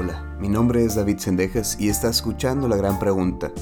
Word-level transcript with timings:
Hola, 0.00 0.24
mi 0.40 0.48
nombre 0.48 0.82
es 0.82 0.94
David 0.94 1.18
Sendejas 1.18 1.76
y 1.78 1.90
está 1.90 2.08
escuchando 2.08 2.68
La 2.68 2.76
Gran 2.78 2.98
Pregunta, 2.98 3.52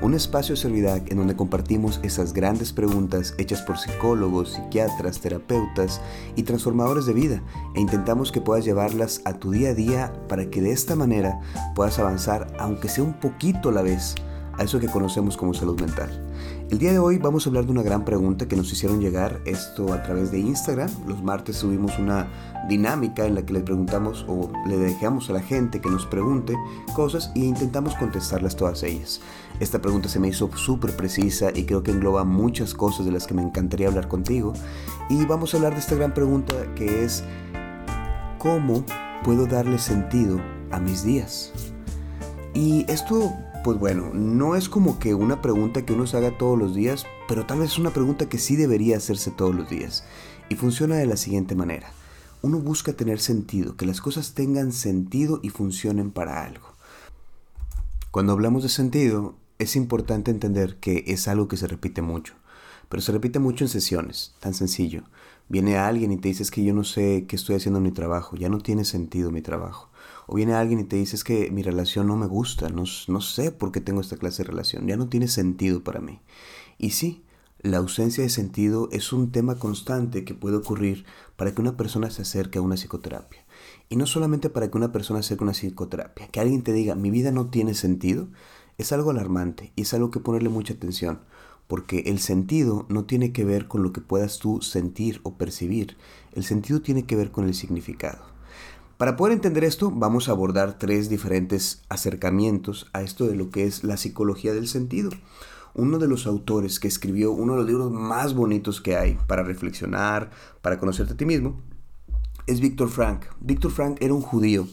un 0.00 0.14
espacio 0.14 0.54
de 0.54 0.60
servidad 0.60 1.02
en 1.08 1.16
donde 1.16 1.34
compartimos 1.34 1.98
esas 2.04 2.32
grandes 2.32 2.72
preguntas 2.72 3.34
hechas 3.36 3.62
por 3.62 3.78
psicólogos, 3.78 4.52
psiquiatras, 4.52 5.18
terapeutas 5.18 6.00
y 6.36 6.44
transformadores 6.44 7.04
de 7.06 7.14
vida 7.14 7.42
e 7.74 7.80
intentamos 7.80 8.30
que 8.30 8.40
puedas 8.40 8.64
llevarlas 8.64 9.22
a 9.24 9.32
tu 9.32 9.50
día 9.50 9.70
a 9.70 9.74
día 9.74 10.12
para 10.28 10.48
que 10.48 10.62
de 10.62 10.70
esta 10.70 10.94
manera 10.94 11.40
puedas 11.74 11.98
avanzar, 11.98 12.46
aunque 12.60 12.88
sea 12.88 13.02
un 13.02 13.14
poquito 13.14 13.70
a 13.70 13.72
la 13.72 13.82
vez, 13.82 14.14
a 14.56 14.62
eso 14.62 14.78
que 14.78 14.86
conocemos 14.86 15.36
como 15.36 15.52
salud 15.52 15.80
mental. 15.80 16.27
El 16.70 16.78
día 16.78 16.92
de 16.92 16.98
hoy 16.98 17.16
vamos 17.16 17.46
a 17.46 17.48
hablar 17.48 17.64
de 17.64 17.72
una 17.72 17.82
gran 17.82 18.04
pregunta 18.04 18.46
que 18.46 18.54
nos 18.54 18.70
hicieron 18.70 19.00
llegar, 19.00 19.40
esto 19.46 19.90
a 19.94 20.02
través 20.02 20.30
de 20.30 20.38
Instagram. 20.38 20.90
Los 21.06 21.22
martes 21.22 21.56
subimos 21.56 21.98
una 21.98 22.28
dinámica 22.68 23.24
en 23.24 23.36
la 23.36 23.46
que 23.46 23.54
le 23.54 23.60
preguntamos 23.60 24.26
o 24.28 24.52
le 24.66 24.76
dejamos 24.76 25.30
a 25.30 25.32
la 25.32 25.40
gente 25.40 25.80
que 25.80 25.88
nos 25.88 26.04
pregunte 26.04 26.54
cosas 26.94 27.32
e 27.34 27.38
intentamos 27.38 27.94
contestarlas 27.94 28.54
todas 28.54 28.82
ellas. 28.82 29.22
Esta 29.60 29.80
pregunta 29.80 30.10
se 30.10 30.20
me 30.20 30.28
hizo 30.28 30.54
súper 30.58 30.94
precisa 30.94 31.50
y 31.54 31.64
creo 31.64 31.82
que 31.82 31.90
engloba 31.90 32.24
muchas 32.24 32.74
cosas 32.74 33.06
de 33.06 33.12
las 33.12 33.26
que 33.26 33.32
me 33.32 33.42
encantaría 33.42 33.88
hablar 33.88 34.06
contigo. 34.06 34.52
Y 35.08 35.24
vamos 35.24 35.54
a 35.54 35.56
hablar 35.56 35.72
de 35.72 35.80
esta 35.80 35.94
gran 35.94 36.12
pregunta 36.12 36.52
que 36.74 37.02
es, 37.02 37.24
¿cómo 38.36 38.84
puedo 39.24 39.46
darle 39.46 39.78
sentido 39.78 40.38
a 40.70 40.78
mis 40.78 41.02
días? 41.02 41.50
Y 42.52 42.84
esto 42.88 43.32
pues 43.64 43.78
bueno, 43.78 44.10
no 44.14 44.54
es 44.54 44.68
como 44.68 44.98
que 44.98 45.14
una 45.14 45.42
pregunta 45.42 45.84
que 45.84 45.92
uno 45.92 46.06
se 46.06 46.16
haga 46.16 46.38
todos 46.38 46.58
los 46.58 46.74
días, 46.74 47.06
pero 47.26 47.44
tal 47.46 47.60
vez 47.60 47.72
es 47.72 47.78
una 47.78 47.90
pregunta 47.90 48.28
que 48.28 48.38
sí 48.38 48.56
debería 48.56 48.96
hacerse 48.96 49.30
todos 49.30 49.54
los 49.54 49.68
días. 49.68 50.04
Y 50.48 50.54
funciona 50.54 50.96
de 50.96 51.06
la 51.06 51.16
siguiente 51.16 51.54
manera. 51.54 51.90
Uno 52.40 52.60
busca 52.60 52.92
tener 52.92 53.20
sentido, 53.20 53.76
que 53.76 53.84
las 53.84 54.00
cosas 54.00 54.34
tengan 54.34 54.72
sentido 54.72 55.40
y 55.42 55.50
funcionen 55.50 56.10
para 56.10 56.44
algo. 56.44 56.68
Cuando 58.10 58.32
hablamos 58.32 58.62
de 58.62 58.68
sentido, 58.68 59.34
es 59.58 59.76
importante 59.76 60.30
entender 60.30 60.76
que 60.76 61.04
es 61.08 61.26
algo 61.26 61.48
que 61.48 61.56
se 61.56 61.66
repite 61.66 62.00
mucho, 62.00 62.34
pero 62.88 63.02
se 63.02 63.12
repite 63.12 63.38
mucho 63.40 63.64
en 63.64 63.68
sesiones, 63.68 64.34
tan 64.40 64.54
sencillo. 64.54 65.02
Viene 65.48 65.78
alguien 65.78 66.12
y 66.12 66.16
te 66.16 66.28
dice 66.28 66.44
que 66.50 66.62
yo 66.62 66.72
no 66.72 66.84
sé 66.84 67.26
qué 67.26 67.36
estoy 67.36 67.56
haciendo 67.56 67.78
en 67.78 67.84
mi 67.84 67.92
trabajo, 67.92 68.36
ya 68.36 68.48
no 68.48 68.58
tiene 68.58 68.84
sentido 68.84 69.30
mi 69.30 69.42
trabajo. 69.42 69.87
O 70.30 70.36
viene 70.36 70.52
alguien 70.52 70.78
y 70.78 70.84
te 70.84 70.96
dice 70.96 71.16
que 71.24 71.50
mi 71.50 71.62
relación 71.62 72.06
no 72.06 72.14
me 72.14 72.26
gusta, 72.26 72.68
no, 72.68 72.84
no 73.08 73.20
sé 73.22 73.50
por 73.50 73.72
qué 73.72 73.80
tengo 73.80 74.02
esta 74.02 74.18
clase 74.18 74.42
de 74.42 74.50
relación, 74.50 74.86
ya 74.86 74.98
no 74.98 75.08
tiene 75.08 75.26
sentido 75.26 75.82
para 75.82 76.00
mí. 76.00 76.20
Y 76.76 76.90
sí, 76.90 77.24
la 77.60 77.78
ausencia 77.78 78.22
de 78.22 78.28
sentido 78.28 78.90
es 78.92 79.12
un 79.14 79.32
tema 79.32 79.58
constante 79.58 80.24
que 80.24 80.34
puede 80.34 80.58
ocurrir 80.58 81.06
para 81.36 81.54
que 81.54 81.62
una 81.62 81.78
persona 81.78 82.10
se 82.10 82.22
acerque 82.22 82.58
a 82.58 82.62
una 82.62 82.76
psicoterapia. 82.76 83.46
Y 83.88 83.96
no 83.96 84.06
solamente 84.06 84.50
para 84.50 84.70
que 84.70 84.76
una 84.76 84.92
persona 84.92 85.22
se 85.22 85.28
acerque 85.28 85.44
a 85.44 85.46
una 85.46 85.54
psicoterapia, 85.54 86.28
que 86.28 86.40
alguien 86.40 86.62
te 86.62 86.74
diga 86.74 86.94
mi 86.94 87.10
vida 87.10 87.32
no 87.32 87.46
tiene 87.46 87.72
sentido, 87.72 88.28
es 88.76 88.92
algo 88.92 89.10
alarmante 89.10 89.72
y 89.76 89.82
es 89.82 89.94
algo 89.94 90.10
que 90.10 90.20
ponerle 90.20 90.50
mucha 90.50 90.74
atención, 90.74 91.20
porque 91.68 92.00
el 92.06 92.18
sentido 92.18 92.84
no 92.90 93.06
tiene 93.06 93.32
que 93.32 93.46
ver 93.46 93.66
con 93.66 93.82
lo 93.82 93.94
que 93.94 94.02
puedas 94.02 94.38
tú 94.38 94.60
sentir 94.60 95.20
o 95.22 95.38
percibir, 95.38 95.96
el 96.32 96.44
sentido 96.44 96.82
tiene 96.82 97.06
que 97.06 97.16
ver 97.16 97.30
con 97.30 97.46
el 97.46 97.54
significado. 97.54 98.37
Para 98.98 99.14
poder 99.14 99.32
entender 99.32 99.62
esto, 99.62 99.92
vamos 99.92 100.28
a 100.28 100.32
abordar 100.32 100.76
tres 100.76 101.08
diferentes 101.08 101.82
acercamientos 101.88 102.90
a 102.92 103.02
esto 103.02 103.28
de 103.28 103.36
lo 103.36 103.48
que 103.48 103.64
es 103.64 103.84
la 103.84 103.96
psicología 103.96 104.52
del 104.52 104.66
sentido. 104.66 105.10
Uno 105.72 105.98
de 105.98 106.08
los 106.08 106.26
autores 106.26 106.80
que 106.80 106.88
escribió 106.88 107.30
uno 107.30 107.52
de 107.52 107.58
los 107.60 107.68
libros 107.68 107.92
más 107.92 108.34
bonitos 108.34 108.80
que 108.80 108.96
hay 108.96 109.16
para 109.28 109.44
reflexionar, 109.44 110.30
para 110.62 110.80
conocerte 110.80 111.12
a 111.12 111.16
ti 111.16 111.26
mismo, 111.26 111.62
es 112.48 112.58
Víctor 112.58 112.88
Frank. 112.88 113.26
Víctor 113.38 113.70
Frank 113.70 113.98
era 114.00 114.14
un 114.14 114.20
judío 114.20 114.66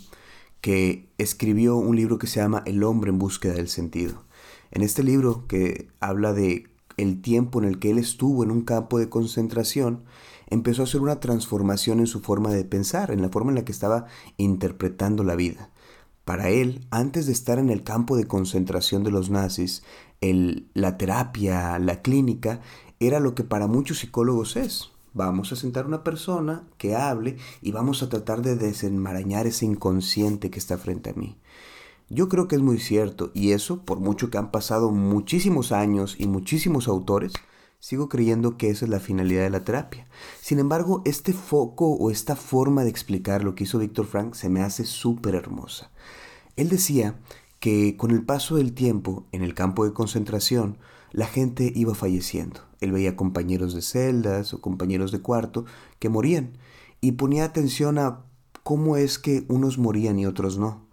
que 0.59 1.07
escribió 1.19 1.75
un 1.75 1.95
libro 1.95 2.17
que 2.17 2.25
se 2.25 2.39
llama 2.39 2.63
El 2.65 2.83
hombre 2.83 3.11
en 3.11 3.19
búsqueda 3.19 3.53
del 3.53 3.69
sentido. 3.69 4.23
En 4.71 4.81
este 4.81 5.03
libro 5.03 5.45
que 5.47 5.87
habla 5.99 6.33
de 6.33 6.65
el 6.97 7.21
tiempo 7.21 7.61
en 7.61 7.67
el 7.67 7.79
que 7.79 7.91
él 7.91 7.97
estuvo 7.97 8.43
en 8.43 8.51
un 8.51 8.61
campo 8.61 8.99
de 8.99 9.09
concentración, 9.09 10.03
empezó 10.47 10.81
a 10.81 10.85
hacer 10.85 11.01
una 11.01 11.19
transformación 11.19 11.99
en 11.99 12.07
su 12.07 12.21
forma 12.21 12.51
de 12.51 12.65
pensar, 12.65 13.11
en 13.11 13.21
la 13.21 13.29
forma 13.29 13.51
en 13.51 13.55
la 13.55 13.65
que 13.65 13.71
estaba 13.71 14.05
interpretando 14.37 15.23
la 15.23 15.35
vida. 15.35 15.71
Para 16.23 16.49
él, 16.49 16.85
antes 16.89 17.27
de 17.27 17.33
estar 17.33 17.59
en 17.59 17.69
el 17.69 17.83
campo 17.83 18.17
de 18.17 18.25
concentración 18.25 19.03
de 19.03 19.11
los 19.11 19.29
nazis, 19.29 19.83
la 20.21 20.97
terapia, 20.97 21.77
la 21.77 22.01
clínica, 22.01 22.61
era 22.99 23.19
lo 23.19 23.35
que 23.35 23.43
para 23.43 23.67
muchos 23.67 23.99
psicólogos 23.99 24.55
es. 24.55 24.89
Vamos 25.13 25.51
a 25.51 25.55
sentar 25.55 25.85
una 25.85 26.03
persona 26.03 26.63
que 26.77 26.95
hable 26.95 27.37
y 27.61 27.71
vamos 27.71 28.03
a 28.03 28.09
tratar 28.09 28.41
de 28.41 28.55
desenmarañar 28.55 29.47
ese 29.47 29.65
inconsciente 29.65 30.49
que 30.49 30.59
está 30.59 30.77
frente 30.77 31.11
a 31.11 31.13
mí. 31.13 31.37
Yo 32.09 32.29
creo 32.29 32.47
que 32.47 32.55
es 32.55 32.61
muy 32.61 32.79
cierto 32.79 33.31
y 33.33 33.51
eso, 33.51 33.83
por 33.83 33.99
mucho 33.99 34.29
que 34.29 34.37
han 34.37 34.51
pasado 34.51 34.91
muchísimos 34.91 35.71
años 35.71 36.15
y 36.19 36.27
muchísimos 36.27 36.87
autores, 36.87 37.33
Sigo 37.85 38.09
creyendo 38.09 38.57
que 38.57 38.71
esa 38.71 38.85
es 38.85 38.89
la 38.89 38.99
finalidad 38.99 39.43
de 39.43 39.51
la 39.51 39.63
terapia. 39.63 40.07
Sin 40.41 40.57
embargo, 40.57 41.03
este 41.05 41.33
foco 41.33 41.91
o 41.91 42.09
esta 42.09 42.35
forma 42.35 42.83
de 42.83 42.89
explicar 42.89 43.43
lo 43.43 43.53
que 43.53 43.65
hizo 43.65 43.77
Víctor 43.77 44.07
Frank 44.07 44.33
se 44.33 44.49
me 44.49 44.63
hace 44.63 44.85
súper 44.85 45.35
hermosa. 45.35 45.91
Él 46.55 46.69
decía 46.69 47.19
que 47.59 47.95
con 47.95 48.09
el 48.09 48.23
paso 48.23 48.55
del 48.55 48.73
tiempo 48.73 49.27
en 49.31 49.43
el 49.43 49.53
campo 49.53 49.85
de 49.85 49.93
concentración, 49.93 50.79
la 51.11 51.27
gente 51.27 51.71
iba 51.75 51.93
falleciendo. 51.93 52.61
Él 52.81 52.91
veía 52.91 53.15
compañeros 53.15 53.75
de 53.75 53.83
celdas 53.83 54.55
o 54.55 54.61
compañeros 54.61 55.11
de 55.11 55.21
cuarto 55.21 55.65
que 55.99 56.09
morían 56.09 56.57
y 57.01 57.11
ponía 57.11 57.45
atención 57.45 57.99
a 57.99 58.25
cómo 58.63 58.97
es 58.97 59.19
que 59.19 59.45
unos 59.47 59.77
morían 59.77 60.17
y 60.17 60.25
otros 60.25 60.57
no. 60.57 60.84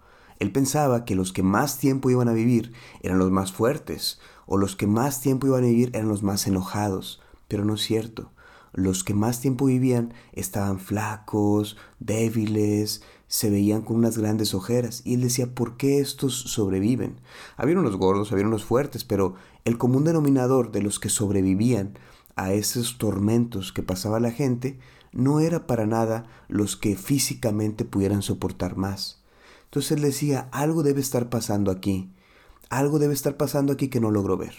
Él 0.43 0.51
pensaba 0.51 1.05
que 1.05 1.15
los 1.15 1.33
que 1.33 1.45
más 1.45 1.79
tiempo 1.79 2.11
iban 2.11 2.27
a 2.29 2.33
vivir 2.33 2.73
eran 3.01 3.21
los 3.21 3.31
más 3.31 3.53
fuertes, 3.53 4.19
o 4.45 4.57
los 4.57 4.75
que 4.75 4.89
más 4.89 5.21
tiempo 5.21 5.47
iban 5.47 5.63
a 5.63 5.69
vivir 5.69 5.91
eran 5.93 6.09
los 6.09 6.25
más 6.25 6.49
enojados, 6.49 7.21
pero 7.47 7.65
no 7.65 7.75
es 7.75 7.83
cierto. 7.83 8.33
Los 8.73 9.05
que 9.05 9.15
más 9.15 9.41
tiempo 9.41 9.67
vivían 9.67 10.15
estaban 10.33 10.81
flacos, 10.81 11.77
débiles, 12.01 13.03
se 13.29 13.51
veían 13.51 13.83
con 13.83 13.99
unas 13.99 14.19
grandes 14.19 14.53
ojeras. 14.53 15.03
Y 15.05 15.15
él 15.15 15.21
decía, 15.21 15.55
¿por 15.55 15.77
qué 15.77 16.01
estos 16.01 16.35
sobreviven? 16.35 17.21
Habían 17.57 17.79
unos 17.79 17.95
gordos, 17.95 18.33
habían 18.33 18.49
unos 18.49 18.65
fuertes, 18.65 19.05
pero 19.05 19.37
el 19.65 19.79
común 19.79 20.03
denominador 20.03 20.73
de 20.73 20.83
los 20.83 20.99
que 20.99 21.09
sobrevivían 21.09 21.97
a 22.35 22.53
esos 22.53 22.99
tormentos 22.99 23.73
que 23.73 23.85
pasaba 23.85 24.19
la 24.19 24.33
gente 24.33 24.81
no 25.13 25.39
era 25.39 25.69
para 25.69 25.87
nada 25.87 26.27
los 26.49 26.77
que 26.77 26.97
físicamente 26.97 27.85
pudieran 27.85 28.23
soportar 28.23 28.77
más. 28.77 29.22
Entonces 29.73 29.93
él 29.93 30.03
decía, 30.03 30.49
algo 30.53 30.83
debe 30.83 31.01
estar 31.01 31.31
pasando 31.31 31.71
aquí 31.71 32.13
algo 32.73 32.99
debe 32.99 33.13
estar 33.13 33.37
pasando 33.37 33.75
aquí 33.75 33.89
que 33.89 34.01
no 34.01 34.11
logro 34.11 34.39
ver. 34.39 34.55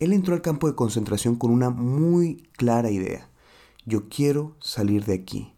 Él 0.00 0.12
entró 0.12 0.34
al 0.34 0.42
campo 0.42 0.66
de 0.66 0.74
concentración 0.74 1.36
con 1.36 1.52
una 1.52 1.70
muy 1.70 2.48
clara 2.56 2.90
idea. 2.90 3.30
Yo 3.86 4.08
quiero 4.08 4.56
salir 4.58 5.04
de 5.04 5.14
aquí. 5.14 5.54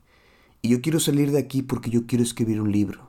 Y 0.60 0.68
yo 0.68 0.82
quiero 0.82 1.00
salir 1.00 1.32
de 1.32 1.38
aquí 1.38 1.62
porque 1.62 1.88
yo 1.88 2.06
quiero 2.06 2.22
escribir 2.22 2.60
un 2.60 2.70
libro. 2.70 3.08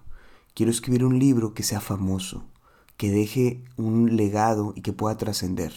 Quiero 0.53 0.71
escribir 0.71 1.03
un 1.03 1.19
libro 1.19 1.53
que 1.53 1.63
sea 1.63 1.81
famoso, 1.81 2.45
que 2.95 3.11
deje 3.11 3.61
un 3.75 4.15
legado 4.15 4.71
y 4.73 4.83
que 4.83 4.93
pueda 4.93 5.17
trascender. 5.17 5.73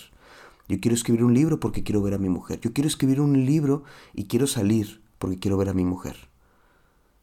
Yo 0.68 0.78
quiero 0.78 0.94
escribir 0.94 1.24
un 1.24 1.34
libro 1.34 1.58
porque 1.58 1.82
quiero 1.82 2.02
ver 2.02 2.14
a 2.14 2.18
mi 2.18 2.28
mujer. 2.28 2.60
Yo 2.60 2.72
quiero 2.72 2.86
escribir 2.86 3.20
un 3.20 3.44
libro 3.44 3.82
y 4.14 4.26
quiero 4.26 4.46
salir 4.46 5.02
porque 5.18 5.40
quiero 5.40 5.56
ver 5.56 5.68
a 5.68 5.74
mi 5.74 5.84
mujer. 5.84 6.29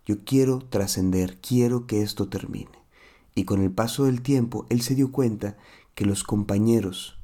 Yo 0.08 0.24
quiero 0.24 0.60
trascender, 0.60 1.38
quiero 1.42 1.86
que 1.86 2.02
esto 2.02 2.30
termine. 2.30 2.72
Y 3.36 3.44
con 3.44 3.62
el 3.62 3.72
paso 3.72 4.06
del 4.06 4.22
tiempo, 4.22 4.66
él 4.70 4.82
se 4.82 4.96
dio 4.96 5.12
cuenta 5.12 5.58
que 5.96 6.06
los 6.06 6.24
compañeros 6.24 7.20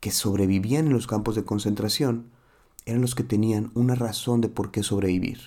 que 0.00 0.10
sobrevivían 0.10 0.86
en 0.86 0.94
los 0.94 1.06
campos 1.06 1.34
de 1.34 1.44
concentración 1.44 2.30
eran 2.86 3.02
los 3.02 3.14
que 3.14 3.22
tenían 3.22 3.70
una 3.74 3.96
razón 3.96 4.40
de 4.40 4.48
por 4.48 4.70
qué 4.70 4.82
sobrevivir. 4.82 5.40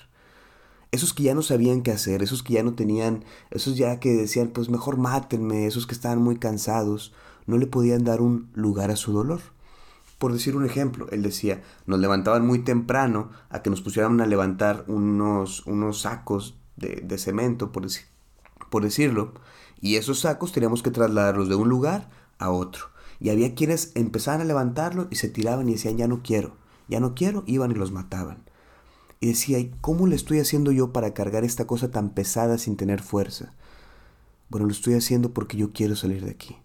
Esos 0.91 1.15
que 1.15 1.23
ya 1.23 1.33
no 1.33 1.41
sabían 1.41 1.81
qué 1.81 1.89
hacer, 1.89 2.21
esos 2.21 2.43
que 2.43 2.53
ya 2.53 2.61
no 2.61 2.75
tenían, 2.75 3.25
esos 3.49 3.77
ya 3.77 3.99
que 3.99 4.13
decían, 4.13 4.49
pues 4.49 4.69
mejor 4.69 4.97
mátenme, 4.97 5.65
esos 5.65 5.87
que 5.87 5.95
estaban 5.95 6.21
muy 6.21 6.37
cansados, 6.37 7.13
no 7.47 7.57
le 7.57 7.65
podían 7.65 8.03
dar 8.03 8.21
un 8.21 8.51
lugar 8.53 8.91
a 8.91 8.95
su 8.95 9.11
dolor. 9.11 9.41
Por 10.19 10.33
decir 10.33 10.55
un 10.55 10.67
ejemplo, 10.67 11.07
él 11.09 11.23
decía, 11.23 11.63
nos 11.87 11.99
levantaban 11.99 12.45
muy 12.45 12.59
temprano 12.59 13.31
a 13.49 13.63
que 13.63 13.71
nos 13.71 13.81
pusieran 13.81 14.21
a 14.21 14.27
levantar 14.27 14.85
unos, 14.87 15.65
unos 15.65 16.01
sacos 16.01 16.59
de, 16.77 17.17
cemento, 17.17 17.71
por, 17.71 17.87
por 18.69 18.83
decirlo, 18.83 19.33
y 19.79 19.95
esos 19.95 20.21
sacos 20.21 20.51
teníamos 20.51 20.83
que 20.83 20.91
trasladarlos 20.91 21.49
de 21.49 21.55
un 21.55 21.69
lugar 21.69 22.09
a 22.37 22.49
otro. 22.49 22.85
Y 23.19 23.29
había 23.29 23.55
quienes 23.55 23.91
empezaban 23.95 24.41
a 24.41 24.45
levantarlos 24.45 25.07
y 25.09 25.15
se 25.15 25.29
tiraban 25.29 25.69
y 25.69 25.73
decían, 25.73 25.97
ya 25.97 26.07
no 26.07 26.21
quiero, 26.21 26.55
ya 26.87 26.99
no 26.99 27.15
quiero, 27.15 27.43
iban 27.47 27.71
y 27.71 27.75
los 27.75 27.91
mataban. 27.91 28.43
Y 29.19 29.27
decía, 29.27 29.57
¿cómo 29.81 30.07
le 30.07 30.15
estoy 30.15 30.39
haciendo 30.39 30.71
yo 30.71 30.91
para 30.91 31.13
cargar 31.13 31.43
esta 31.43 31.65
cosa 31.65 31.91
tan 31.91 32.09
pesada 32.09 32.57
sin 32.57 32.75
tener 32.75 33.01
fuerza? 33.01 33.53
Bueno, 34.49 34.67
lo 34.67 34.73
estoy 34.73 34.93
haciendo 34.93 35.33
porque 35.33 35.57
yo 35.57 35.71
quiero 35.71 35.95
salir 35.95 36.23
de 36.25 36.31
aquí. 36.31 36.57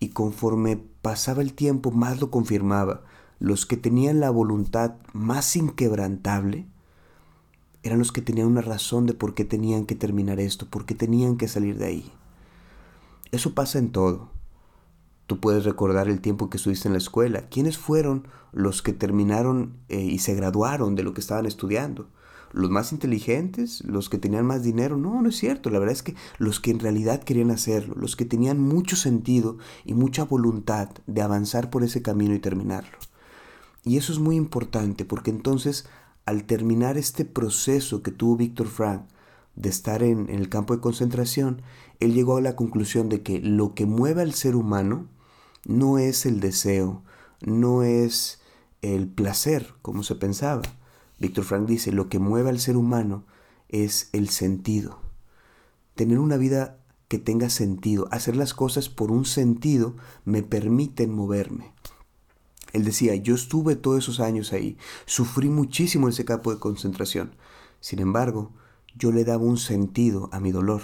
Y 0.00 0.10
conforme 0.10 0.82
pasaba 1.02 1.42
el 1.42 1.52
tiempo, 1.54 1.90
más 1.90 2.20
lo 2.20 2.30
confirmaba. 2.30 3.02
Los 3.38 3.66
que 3.66 3.76
tenían 3.76 4.20
la 4.20 4.30
voluntad 4.30 4.94
más 5.12 5.54
inquebrantable 5.54 6.66
eran 7.82 7.98
los 7.98 8.12
que 8.12 8.22
tenían 8.22 8.48
una 8.48 8.60
razón 8.60 9.06
de 9.06 9.14
por 9.14 9.34
qué 9.34 9.44
tenían 9.44 9.86
que 9.86 9.94
terminar 9.94 10.40
esto, 10.40 10.66
por 10.66 10.84
qué 10.84 10.94
tenían 10.94 11.36
que 11.36 11.48
salir 11.48 11.78
de 11.78 11.86
ahí. 11.86 12.12
Eso 13.30 13.54
pasa 13.54 13.78
en 13.78 13.92
todo. 13.92 14.30
Tú 15.26 15.40
puedes 15.40 15.64
recordar 15.64 16.08
el 16.08 16.20
tiempo 16.20 16.48
que 16.48 16.56
estuviste 16.56 16.88
en 16.88 16.94
la 16.94 16.98
escuela. 16.98 17.48
¿Quiénes 17.50 17.76
fueron 17.76 18.26
los 18.52 18.80
que 18.80 18.94
terminaron 18.94 19.76
eh, 19.88 20.00
y 20.00 20.18
se 20.20 20.34
graduaron 20.34 20.94
de 20.94 21.02
lo 21.02 21.12
que 21.12 21.20
estaban 21.20 21.44
estudiando? 21.44 22.08
¿Los 22.52 22.70
más 22.70 22.92
inteligentes? 22.92 23.84
¿Los 23.84 24.08
que 24.08 24.16
tenían 24.16 24.46
más 24.46 24.62
dinero? 24.62 24.96
No, 24.96 25.20
no 25.20 25.28
es 25.28 25.36
cierto. 25.36 25.68
La 25.68 25.78
verdad 25.78 25.92
es 25.92 26.02
que 26.02 26.14
los 26.38 26.60
que 26.60 26.70
en 26.70 26.80
realidad 26.80 27.22
querían 27.22 27.50
hacerlo, 27.50 27.94
los 27.98 28.16
que 28.16 28.24
tenían 28.24 28.58
mucho 28.58 28.96
sentido 28.96 29.58
y 29.84 29.92
mucha 29.92 30.24
voluntad 30.24 30.88
de 31.06 31.20
avanzar 31.20 31.68
por 31.68 31.84
ese 31.84 32.00
camino 32.00 32.34
y 32.34 32.38
terminarlo. 32.38 32.96
Y 33.84 33.98
eso 33.98 34.12
es 34.12 34.18
muy 34.18 34.36
importante 34.36 35.04
porque 35.04 35.30
entonces 35.30 35.86
al 36.28 36.44
terminar 36.44 36.98
este 36.98 37.24
proceso 37.24 38.02
que 38.02 38.10
tuvo 38.10 38.36
Víctor 38.36 38.66
Frank 38.66 39.00
de 39.56 39.70
estar 39.70 40.02
en, 40.02 40.28
el 40.28 40.50
campo 40.50 40.74
de 40.74 40.82
concentración, 40.82 41.62
él 42.00 42.12
llegó 42.12 42.36
a 42.36 42.42
la 42.42 42.54
conclusión 42.54 43.08
de 43.08 43.22
que 43.22 43.40
lo 43.40 43.74
que 43.74 43.86
mueve 43.86 44.20
al 44.20 44.34
ser 44.34 44.54
humano 44.54 45.08
no 45.64 45.96
es 45.96 46.26
el 46.26 46.40
deseo, 46.40 47.02
no 47.40 47.82
es 47.82 48.42
el 48.82 49.08
placer, 49.08 49.72
como 49.80 50.02
se 50.02 50.16
pensaba. 50.16 50.60
Víctor 51.18 51.44
Frank 51.44 51.66
dice, 51.66 51.92
lo 51.92 52.10
que 52.10 52.18
mueve 52.18 52.50
al 52.50 52.60
ser 52.60 52.76
humano 52.76 53.24
es 53.70 54.10
el 54.12 54.28
sentido. 54.28 54.98
Tener 55.94 56.18
una 56.18 56.36
vida 56.36 56.76
que 57.08 57.18
tenga 57.18 57.48
sentido, 57.48 58.06
hacer 58.10 58.36
las 58.36 58.52
cosas 58.52 58.90
por 58.90 59.12
un 59.12 59.24
sentido, 59.24 59.96
me 60.26 60.42
permiten 60.42 61.10
moverme. 61.10 61.72
Él 62.78 62.84
decía, 62.84 63.14
yo 63.16 63.34
estuve 63.34 63.74
todos 63.74 63.98
esos 63.98 64.20
años 64.20 64.52
ahí, 64.52 64.78
sufrí 65.04 65.48
muchísimo 65.48 66.06
en 66.06 66.12
ese 66.12 66.24
campo 66.24 66.54
de 66.54 66.60
concentración. 66.60 67.34
Sin 67.80 67.98
embargo, 67.98 68.52
yo 68.96 69.10
le 69.10 69.24
daba 69.24 69.42
un 69.42 69.58
sentido 69.58 70.30
a 70.32 70.38
mi 70.38 70.52
dolor. 70.52 70.82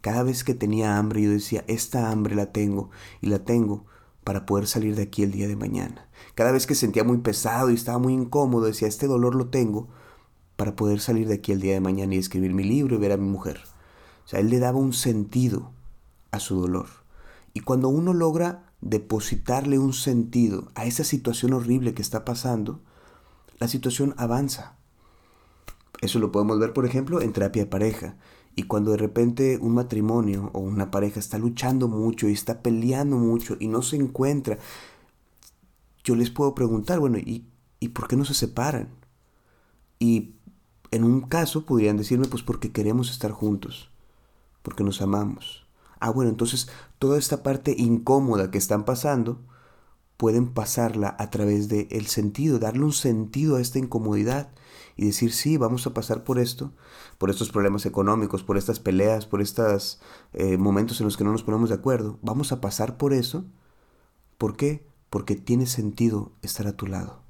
Cada 0.00 0.24
vez 0.24 0.42
que 0.42 0.54
tenía 0.54 0.98
hambre, 0.98 1.22
yo 1.22 1.30
decía, 1.30 1.64
esta 1.68 2.10
hambre 2.10 2.34
la 2.34 2.52
tengo 2.52 2.90
y 3.20 3.28
la 3.28 3.44
tengo 3.44 3.86
para 4.24 4.46
poder 4.46 4.66
salir 4.66 4.96
de 4.96 5.02
aquí 5.02 5.22
el 5.22 5.30
día 5.30 5.46
de 5.46 5.54
mañana. 5.54 6.08
Cada 6.34 6.50
vez 6.50 6.66
que 6.66 6.74
sentía 6.74 7.04
muy 7.04 7.18
pesado 7.18 7.70
y 7.70 7.74
estaba 7.74 7.98
muy 7.98 8.14
incómodo, 8.14 8.66
decía, 8.66 8.88
este 8.88 9.06
dolor 9.06 9.36
lo 9.36 9.46
tengo 9.46 9.88
para 10.56 10.74
poder 10.74 10.98
salir 10.98 11.28
de 11.28 11.34
aquí 11.34 11.52
el 11.52 11.60
día 11.60 11.74
de 11.74 11.80
mañana 11.80 12.16
y 12.16 12.18
escribir 12.18 12.52
mi 12.52 12.64
libro 12.64 12.96
y 12.96 12.98
ver 12.98 13.12
a 13.12 13.16
mi 13.16 13.28
mujer. 13.28 13.60
O 14.24 14.28
sea, 14.28 14.40
él 14.40 14.50
le 14.50 14.58
daba 14.58 14.78
un 14.78 14.92
sentido 14.92 15.70
a 16.32 16.40
su 16.40 16.60
dolor. 16.60 16.88
Y 17.54 17.60
cuando 17.60 17.88
uno 17.88 18.12
logra 18.12 18.67
depositarle 18.80 19.78
un 19.78 19.92
sentido 19.92 20.70
a 20.74 20.86
esa 20.86 21.04
situación 21.04 21.52
horrible 21.52 21.94
que 21.94 22.02
está 22.02 22.24
pasando, 22.24 22.80
la 23.58 23.68
situación 23.68 24.14
avanza. 24.16 24.76
Eso 26.00 26.18
lo 26.18 26.30
podemos 26.30 26.58
ver, 26.58 26.72
por 26.72 26.86
ejemplo, 26.86 27.20
en 27.20 27.32
terapia 27.32 27.64
de 27.64 27.70
pareja. 27.70 28.16
Y 28.54 28.64
cuando 28.64 28.92
de 28.92 28.96
repente 28.96 29.58
un 29.60 29.74
matrimonio 29.74 30.50
o 30.52 30.60
una 30.60 30.90
pareja 30.90 31.20
está 31.20 31.38
luchando 31.38 31.88
mucho 31.88 32.28
y 32.28 32.32
está 32.32 32.62
peleando 32.62 33.16
mucho 33.16 33.56
y 33.58 33.68
no 33.68 33.82
se 33.82 33.96
encuentra, 33.96 34.58
yo 36.04 36.16
les 36.16 36.30
puedo 36.30 36.54
preguntar, 36.54 36.98
bueno, 36.98 37.18
¿y, 37.18 37.46
¿y 37.80 37.88
por 37.88 38.08
qué 38.08 38.16
no 38.16 38.24
se 38.24 38.34
separan? 38.34 38.88
Y 39.98 40.34
en 40.90 41.04
un 41.04 41.22
caso 41.22 41.66
podrían 41.66 41.96
decirme, 41.96 42.26
pues 42.26 42.42
porque 42.42 42.72
queremos 42.72 43.10
estar 43.10 43.30
juntos, 43.30 43.90
porque 44.62 44.84
nos 44.84 45.02
amamos. 45.02 45.67
Ah, 46.00 46.10
bueno, 46.10 46.30
entonces 46.30 46.68
toda 46.98 47.18
esta 47.18 47.42
parte 47.42 47.74
incómoda 47.76 48.50
que 48.50 48.58
están 48.58 48.84
pasando, 48.84 49.40
pueden 50.18 50.48
pasarla 50.48 51.14
a 51.18 51.30
través 51.30 51.68
del 51.68 51.86
el 51.90 52.08
sentido, 52.08 52.58
darle 52.58 52.84
un 52.84 52.92
sentido 52.92 53.56
a 53.56 53.60
esta 53.60 53.78
incomodidad 53.78 54.50
y 54.96 55.06
decir, 55.06 55.32
sí, 55.32 55.56
vamos 55.56 55.86
a 55.86 55.94
pasar 55.94 56.24
por 56.24 56.40
esto, 56.40 56.72
por 57.18 57.30
estos 57.30 57.50
problemas 57.50 57.86
económicos, 57.86 58.42
por 58.42 58.58
estas 58.58 58.80
peleas, 58.80 59.26
por 59.26 59.40
estos 59.40 60.00
eh, 60.32 60.58
momentos 60.58 61.00
en 61.00 61.06
los 61.06 61.16
que 61.16 61.22
no 61.22 61.30
nos 61.30 61.44
ponemos 61.44 61.68
de 61.68 61.76
acuerdo. 61.76 62.18
Vamos 62.20 62.50
a 62.50 62.60
pasar 62.60 62.96
por 62.96 63.12
eso. 63.12 63.44
¿Por 64.38 64.56
qué? 64.56 64.84
Porque 65.08 65.36
tiene 65.36 65.66
sentido 65.66 66.32
estar 66.42 66.66
a 66.66 66.76
tu 66.76 66.88
lado. 66.88 67.22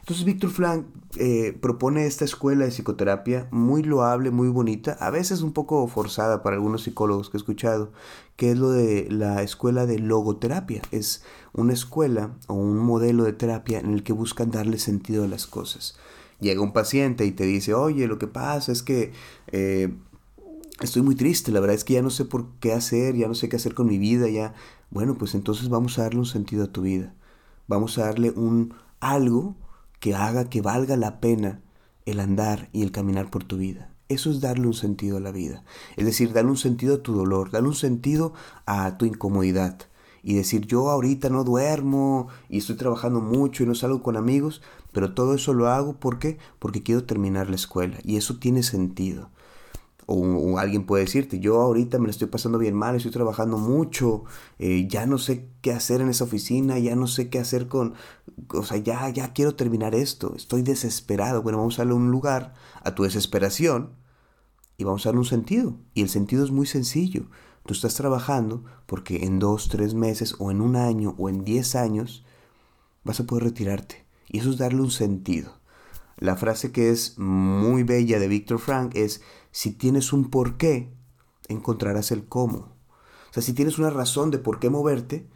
Entonces 0.00 0.26
Víctor 0.26 0.50
Frank 0.50 0.86
eh, 1.16 1.56
propone 1.58 2.06
esta 2.06 2.26
escuela 2.26 2.66
de 2.66 2.70
psicoterapia 2.70 3.48
muy 3.50 3.82
loable, 3.82 4.30
muy 4.30 4.48
bonita, 4.48 4.92
a 5.00 5.10
veces 5.10 5.40
un 5.40 5.52
poco 5.52 5.86
forzada 5.88 6.42
para 6.42 6.56
algunos 6.56 6.82
psicólogos 6.82 7.30
que 7.30 7.38
he 7.38 7.40
escuchado, 7.40 7.92
que 8.36 8.50
es 8.50 8.58
lo 8.58 8.70
de 8.70 9.08
la 9.10 9.42
escuela 9.42 9.86
de 9.86 9.98
logoterapia. 9.98 10.82
Es 10.90 11.24
una 11.54 11.72
escuela 11.72 12.36
o 12.46 12.54
un 12.54 12.76
modelo 12.76 13.24
de 13.24 13.32
terapia 13.32 13.80
en 13.80 13.94
el 13.94 14.02
que 14.02 14.12
buscan 14.12 14.50
darle 14.50 14.78
sentido 14.78 15.24
a 15.24 15.28
las 15.28 15.46
cosas. 15.46 15.96
Llega 16.40 16.60
un 16.60 16.72
paciente 16.72 17.24
y 17.24 17.32
te 17.32 17.44
dice, 17.44 17.72
oye, 17.72 18.06
lo 18.06 18.18
que 18.18 18.28
pasa 18.28 18.70
es 18.70 18.82
que 18.82 19.12
eh, 19.50 19.92
estoy 20.80 21.02
muy 21.02 21.14
triste, 21.14 21.52
la 21.52 21.60
verdad 21.60 21.74
es 21.74 21.84
que 21.84 21.94
ya 21.94 22.02
no 22.02 22.10
sé 22.10 22.26
por 22.26 22.46
qué 22.60 22.74
hacer, 22.74 23.16
ya 23.16 23.28
no 23.28 23.34
sé 23.34 23.48
qué 23.48 23.56
hacer 23.56 23.74
con 23.74 23.86
mi 23.86 23.98
vida, 23.98 24.28
ya... 24.28 24.54
Bueno, 24.90 25.18
pues 25.18 25.34
entonces 25.34 25.68
vamos 25.68 25.98
a 25.98 26.02
darle 26.02 26.20
un 26.20 26.26
sentido 26.26 26.64
a 26.64 26.72
tu 26.72 26.82
vida. 26.82 27.14
Vamos 27.66 27.98
a 27.98 28.06
darle 28.06 28.30
un 28.30 28.72
algo 29.00 29.54
que 30.00 30.14
haga 30.14 30.48
que 30.48 30.60
valga 30.60 30.96
la 30.96 31.20
pena 31.20 31.60
el 32.06 32.20
andar 32.20 32.68
y 32.72 32.82
el 32.82 32.92
caminar 32.92 33.30
por 33.30 33.44
tu 33.44 33.56
vida. 33.58 33.90
Eso 34.08 34.30
es 34.30 34.40
darle 34.40 34.66
un 34.66 34.74
sentido 34.74 35.18
a 35.18 35.20
la 35.20 35.32
vida. 35.32 35.62
Es 35.96 36.06
decir, 36.06 36.32
darle 36.32 36.50
un 36.50 36.56
sentido 36.56 36.96
a 36.96 37.02
tu 37.02 37.14
dolor, 37.14 37.50
darle 37.50 37.68
un 37.68 37.74
sentido 37.74 38.32
a 38.64 38.96
tu 38.96 39.04
incomodidad. 39.04 39.78
Y 40.22 40.34
decir, 40.34 40.66
yo 40.66 40.90
ahorita 40.90 41.28
no 41.28 41.44
duermo 41.44 42.28
y 42.48 42.58
estoy 42.58 42.76
trabajando 42.76 43.20
mucho 43.20 43.62
y 43.62 43.66
no 43.66 43.74
salgo 43.74 44.02
con 44.02 44.16
amigos, 44.16 44.62
pero 44.92 45.14
todo 45.14 45.34
eso 45.34 45.52
lo 45.52 45.68
hago 45.68 45.94
¿por 45.94 46.18
qué? 46.18 46.38
Porque 46.58 46.82
quiero 46.82 47.04
terminar 47.04 47.50
la 47.50 47.56
escuela. 47.56 47.98
Y 48.02 48.16
eso 48.16 48.38
tiene 48.38 48.62
sentido. 48.62 49.30
O, 50.10 50.58
alguien 50.58 50.86
puede 50.86 51.04
decirte, 51.04 51.38
yo 51.38 51.60
ahorita 51.60 51.98
me 51.98 52.06
lo 52.06 52.10
estoy 52.10 52.28
pasando 52.28 52.58
bien 52.58 52.74
mal, 52.74 52.96
estoy 52.96 53.10
trabajando 53.10 53.58
mucho, 53.58 54.24
eh, 54.58 54.88
ya 54.88 55.04
no 55.04 55.18
sé 55.18 55.50
qué 55.60 55.70
hacer 55.70 56.00
en 56.00 56.08
esa 56.08 56.24
oficina, 56.24 56.78
ya 56.78 56.96
no 56.96 57.06
sé 57.06 57.28
qué 57.28 57.38
hacer 57.38 57.68
con, 57.68 57.92
o 58.54 58.62
sea, 58.62 58.78
ya, 58.78 59.10
ya 59.10 59.34
quiero 59.34 59.54
terminar 59.54 59.94
esto, 59.94 60.34
estoy 60.34 60.62
desesperado. 60.62 61.42
Bueno, 61.42 61.58
vamos 61.58 61.78
a 61.78 61.82
darle 61.82 61.92
un 61.92 62.10
lugar 62.10 62.54
a 62.82 62.94
tu 62.94 63.02
desesperación 63.02 63.90
y 64.78 64.84
vamos 64.84 65.04
a 65.04 65.10
darle 65.10 65.18
un 65.18 65.26
sentido. 65.26 65.76
Y 65.92 66.00
el 66.00 66.08
sentido 66.08 66.42
es 66.42 66.52
muy 66.52 66.66
sencillo. 66.66 67.26
Tú 67.66 67.74
estás 67.74 67.94
trabajando 67.94 68.64
porque 68.86 69.26
en 69.26 69.38
dos, 69.38 69.68
tres 69.68 69.92
meses 69.92 70.36
o 70.38 70.50
en 70.50 70.62
un 70.62 70.74
año 70.74 71.14
o 71.18 71.28
en 71.28 71.44
diez 71.44 71.74
años 71.74 72.24
vas 73.04 73.20
a 73.20 73.26
poder 73.26 73.44
retirarte. 73.44 74.06
Y 74.28 74.38
eso 74.38 74.48
es 74.50 74.56
darle 74.56 74.80
un 74.80 74.90
sentido. 74.90 75.58
La 76.16 76.36
frase 76.36 76.72
que 76.72 76.90
es 76.90 77.18
muy 77.18 77.82
bella 77.82 78.18
de 78.18 78.26
Víctor 78.26 78.58
Frank 78.58 78.96
es, 78.96 79.20
si 79.50 79.72
tienes 79.72 80.12
un 80.12 80.30
por 80.30 80.56
qué, 80.56 80.92
encontrarás 81.48 82.12
el 82.12 82.26
cómo. 82.26 82.58
O 83.30 83.32
sea, 83.32 83.42
si 83.42 83.52
tienes 83.52 83.78
una 83.78 83.90
razón 83.90 84.30
de 84.30 84.38
por 84.38 84.58
qué 84.58 84.70
moverte, 84.70 85.26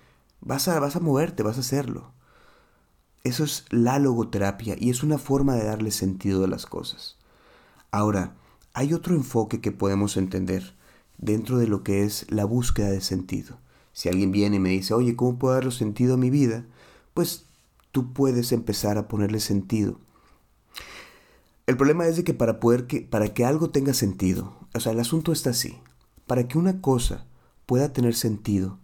vas 0.40 0.69
a, 0.69 0.78
vas 0.81 0.97
a 0.97 1.00
moverte, 1.00 1.42
vas 1.42 1.57
a 1.57 1.61
hacerlo. 1.61 2.12
Eso 3.25 3.45
es 3.45 3.64
la 3.71 3.99
logoterapia 3.99 4.76
y 4.78 4.90
es 4.90 5.02
una 5.02 5.19
forma 5.19 5.54
de 5.54 5.64
darle 5.64 5.90
sentido 5.90 6.45
a 6.45 6.49
las 6.49 6.66
cosas. 6.66 7.16
Ahora, 7.90 8.35
hay 8.75 8.95
otro 8.95 9.14
enfoque 9.14 9.61
que 9.61 9.71
podemos 9.71 10.16
entender 10.16 10.75
dentro 11.19 11.59
de 11.59 11.69
lo 11.69 11.83
que 11.83 12.04
es 12.04 12.26
la 12.31 12.45
búsqueda 12.45 12.90
de 12.90 13.00
sentido. 13.00 13.59
Si 13.92 14.09
alguien 14.09 14.33
viene 14.33 14.57
y 14.57 14.61
me 14.61 14.71
dice, 14.71 14.95
oye, 14.95 15.14
¿cómo 15.14 15.38
puedo 15.38 15.54
darle 15.54 15.71
sentido 15.71 16.14
a 16.14 16.16
mi 16.16 16.31
vida? 16.31 16.64
Pues 17.14 17.45
tú 17.92 18.12
puedes 18.12 18.52
empezar 18.52 18.99
a 18.99 19.07
ponerle 19.07 19.38
sentido 19.38 20.00
el 21.66 21.76
problema 21.76 22.07
es 22.07 22.16
de 22.16 22.25
que 22.25 22.35
para 22.35 22.61
poder 22.61 22.87
que 22.87 23.02
para 23.02 23.33
que 23.33 23.45
algo 23.45 23.71
tenga 23.71 23.95
sentido, 23.95 24.57
o 24.75 24.81
sea, 24.81 24.92
el 24.92 25.00
asunto 25.00 25.33
está 25.33 25.50
así. 25.50 25.78
Para 26.26 26.49
que 26.49 26.59
una 26.59 26.81
cosa 26.81 27.26
pueda 27.66 27.92
tener 27.92 28.14
sentido, 28.14 28.78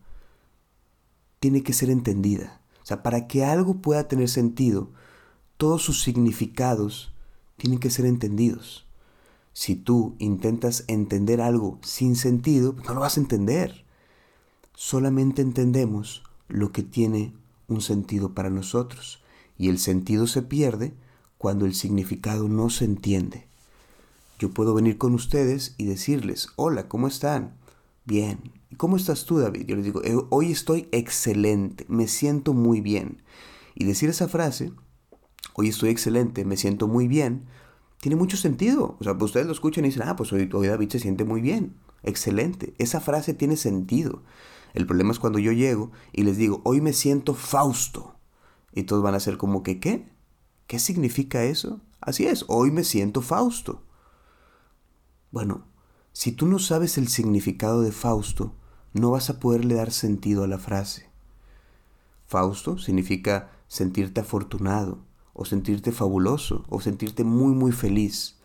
tiene 1.40 1.62
que 1.62 1.72
ser 1.72 1.90
entendida. 1.90 2.60
O 2.82 2.86
sea, 2.86 3.02
para 3.02 3.26
que 3.26 3.44
algo 3.44 3.82
pueda 3.82 4.08
tener 4.08 4.28
sentido, 4.28 4.90
todos 5.56 5.82
sus 5.82 6.02
significados 6.02 7.12
tienen 7.56 7.80
que 7.80 7.90
ser 7.90 8.06
entendidos. 8.06 8.86
Si 9.52 9.74
tú 9.74 10.14
intentas 10.18 10.84
entender 10.86 11.40
algo 11.40 11.78
sin 11.82 12.16
sentido, 12.16 12.76
no 12.86 12.94
lo 12.94 13.00
vas 13.00 13.16
a 13.16 13.20
entender. 13.20 13.84
Solamente 14.74 15.42
entendemos 15.42 16.22
lo 16.46 16.70
que 16.70 16.84
tiene 16.84 17.34
un 17.66 17.80
sentido 17.80 18.34
para 18.34 18.50
nosotros. 18.50 19.20
Y 19.58 19.68
el 19.68 19.80
sentido 19.80 20.28
se 20.28 20.42
pierde 20.42 20.94
cuando 21.38 21.64
el 21.64 21.74
significado 21.74 22.48
no 22.48 22.68
se 22.68 22.84
entiende. 22.84 23.46
Yo 24.38 24.50
puedo 24.50 24.74
venir 24.74 24.98
con 24.98 25.14
ustedes 25.14 25.74
y 25.78 25.86
decirles, 25.86 26.48
hola, 26.56 26.88
¿cómo 26.88 27.08
están? 27.08 27.54
Bien. 28.04 28.52
¿Y 28.70 28.76
cómo 28.76 28.96
estás 28.96 29.24
tú, 29.24 29.38
David? 29.38 29.66
Yo 29.66 29.76
les 29.76 29.84
digo, 29.84 30.02
eh, 30.04 30.16
hoy 30.30 30.52
estoy 30.52 30.88
excelente, 30.92 31.86
me 31.88 32.06
siento 32.06 32.52
muy 32.52 32.80
bien. 32.80 33.22
Y 33.74 33.84
decir 33.84 34.10
esa 34.10 34.28
frase, 34.28 34.72
hoy 35.54 35.68
estoy 35.68 35.90
excelente, 35.90 36.44
me 36.44 36.56
siento 36.56 36.86
muy 36.86 37.08
bien, 37.08 37.46
tiene 38.00 38.16
mucho 38.16 38.36
sentido. 38.36 38.96
O 39.00 39.04
sea, 39.04 39.14
pues 39.14 39.30
ustedes 39.30 39.46
lo 39.46 39.52
escuchan 39.52 39.84
y 39.84 39.88
dicen, 39.88 40.02
ah, 40.06 40.16
pues 40.16 40.32
hoy, 40.32 40.48
hoy 40.52 40.66
David 40.66 40.90
se 40.90 41.00
siente 41.00 41.24
muy 41.24 41.40
bien, 41.40 41.76
excelente. 42.02 42.74
Esa 42.78 43.00
frase 43.00 43.34
tiene 43.34 43.56
sentido. 43.56 44.22
El 44.74 44.86
problema 44.86 45.12
es 45.12 45.18
cuando 45.18 45.38
yo 45.38 45.52
llego 45.52 45.90
y 46.12 46.22
les 46.22 46.36
digo, 46.36 46.60
hoy 46.64 46.80
me 46.80 46.92
siento 46.92 47.34
Fausto. 47.34 48.16
Y 48.72 48.84
todos 48.84 49.02
van 49.02 49.14
a 49.14 49.20
ser 49.20 49.38
como 49.38 49.62
que, 49.62 49.80
¿qué? 49.80 50.06
¿Qué 50.68 50.78
significa 50.78 51.44
eso? 51.44 51.80
Así 51.98 52.26
es, 52.26 52.44
hoy 52.46 52.70
me 52.70 52.84
siento 52.84 53.22
Fausto. 53.22 53.82
Bueno, 55.30 55.64
si 56.12 56.30
tú 56.30 56.46
no 56.46 56.58
sabes 56.58 56.98
el 56.98 57.08
significado 57.08 57.80
de 57.80 57.90
Fausto, 57.90 58.54
no 58.92 59.10
vas 59.10 59.30
a 59.30 59.40
poderle 59.40 59.76
dar 59.76 59.90
sentido 59.92 60.44
a 60.44 60.46
la 60.46 60.58
frase. 60.58 61.08
Fausto 62.26 62.76
significa 62.76 63.50
sentirte 63.66 64.20
afortunado, 64.20 64.98
o 65.32 65.46
sentirte 65.46 65.90
fabuloso, 65.90 66.66
o 66.68 66.82
sentirte 66.82 67.24
muy 67.24 67.54
muy 67.54 67.72
feliz. 67.72 68.36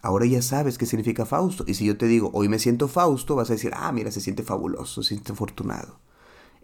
Ahora 0.00 0.24
ya 0.24 0.40
sabes 0.40 0.78
qué 0.78 0.86
significa 0.86 1.26
Fausto. 1.26 1.64
Y 1.66 1.74
si 1.74 1.84
yo 1.84 1.98
te 1.98 2.06
digo, 2.06 2.30
hoy 2.32 2.48
me 2.48 2.58
siento 2.58 2.88
Fausto, 2.88 3.36
vas 3.36 3.50
a 3.50 3.52
decir, 3.52 3.72
ah, 3.74 3.92
mira, 3.92 4.10
se 4.10 4.22
siente 4.22 4.42
fabuloso, 4.42 5.02
se 5.02 5.10
siente 5.10 5.32
afortunado. 5.32 5.98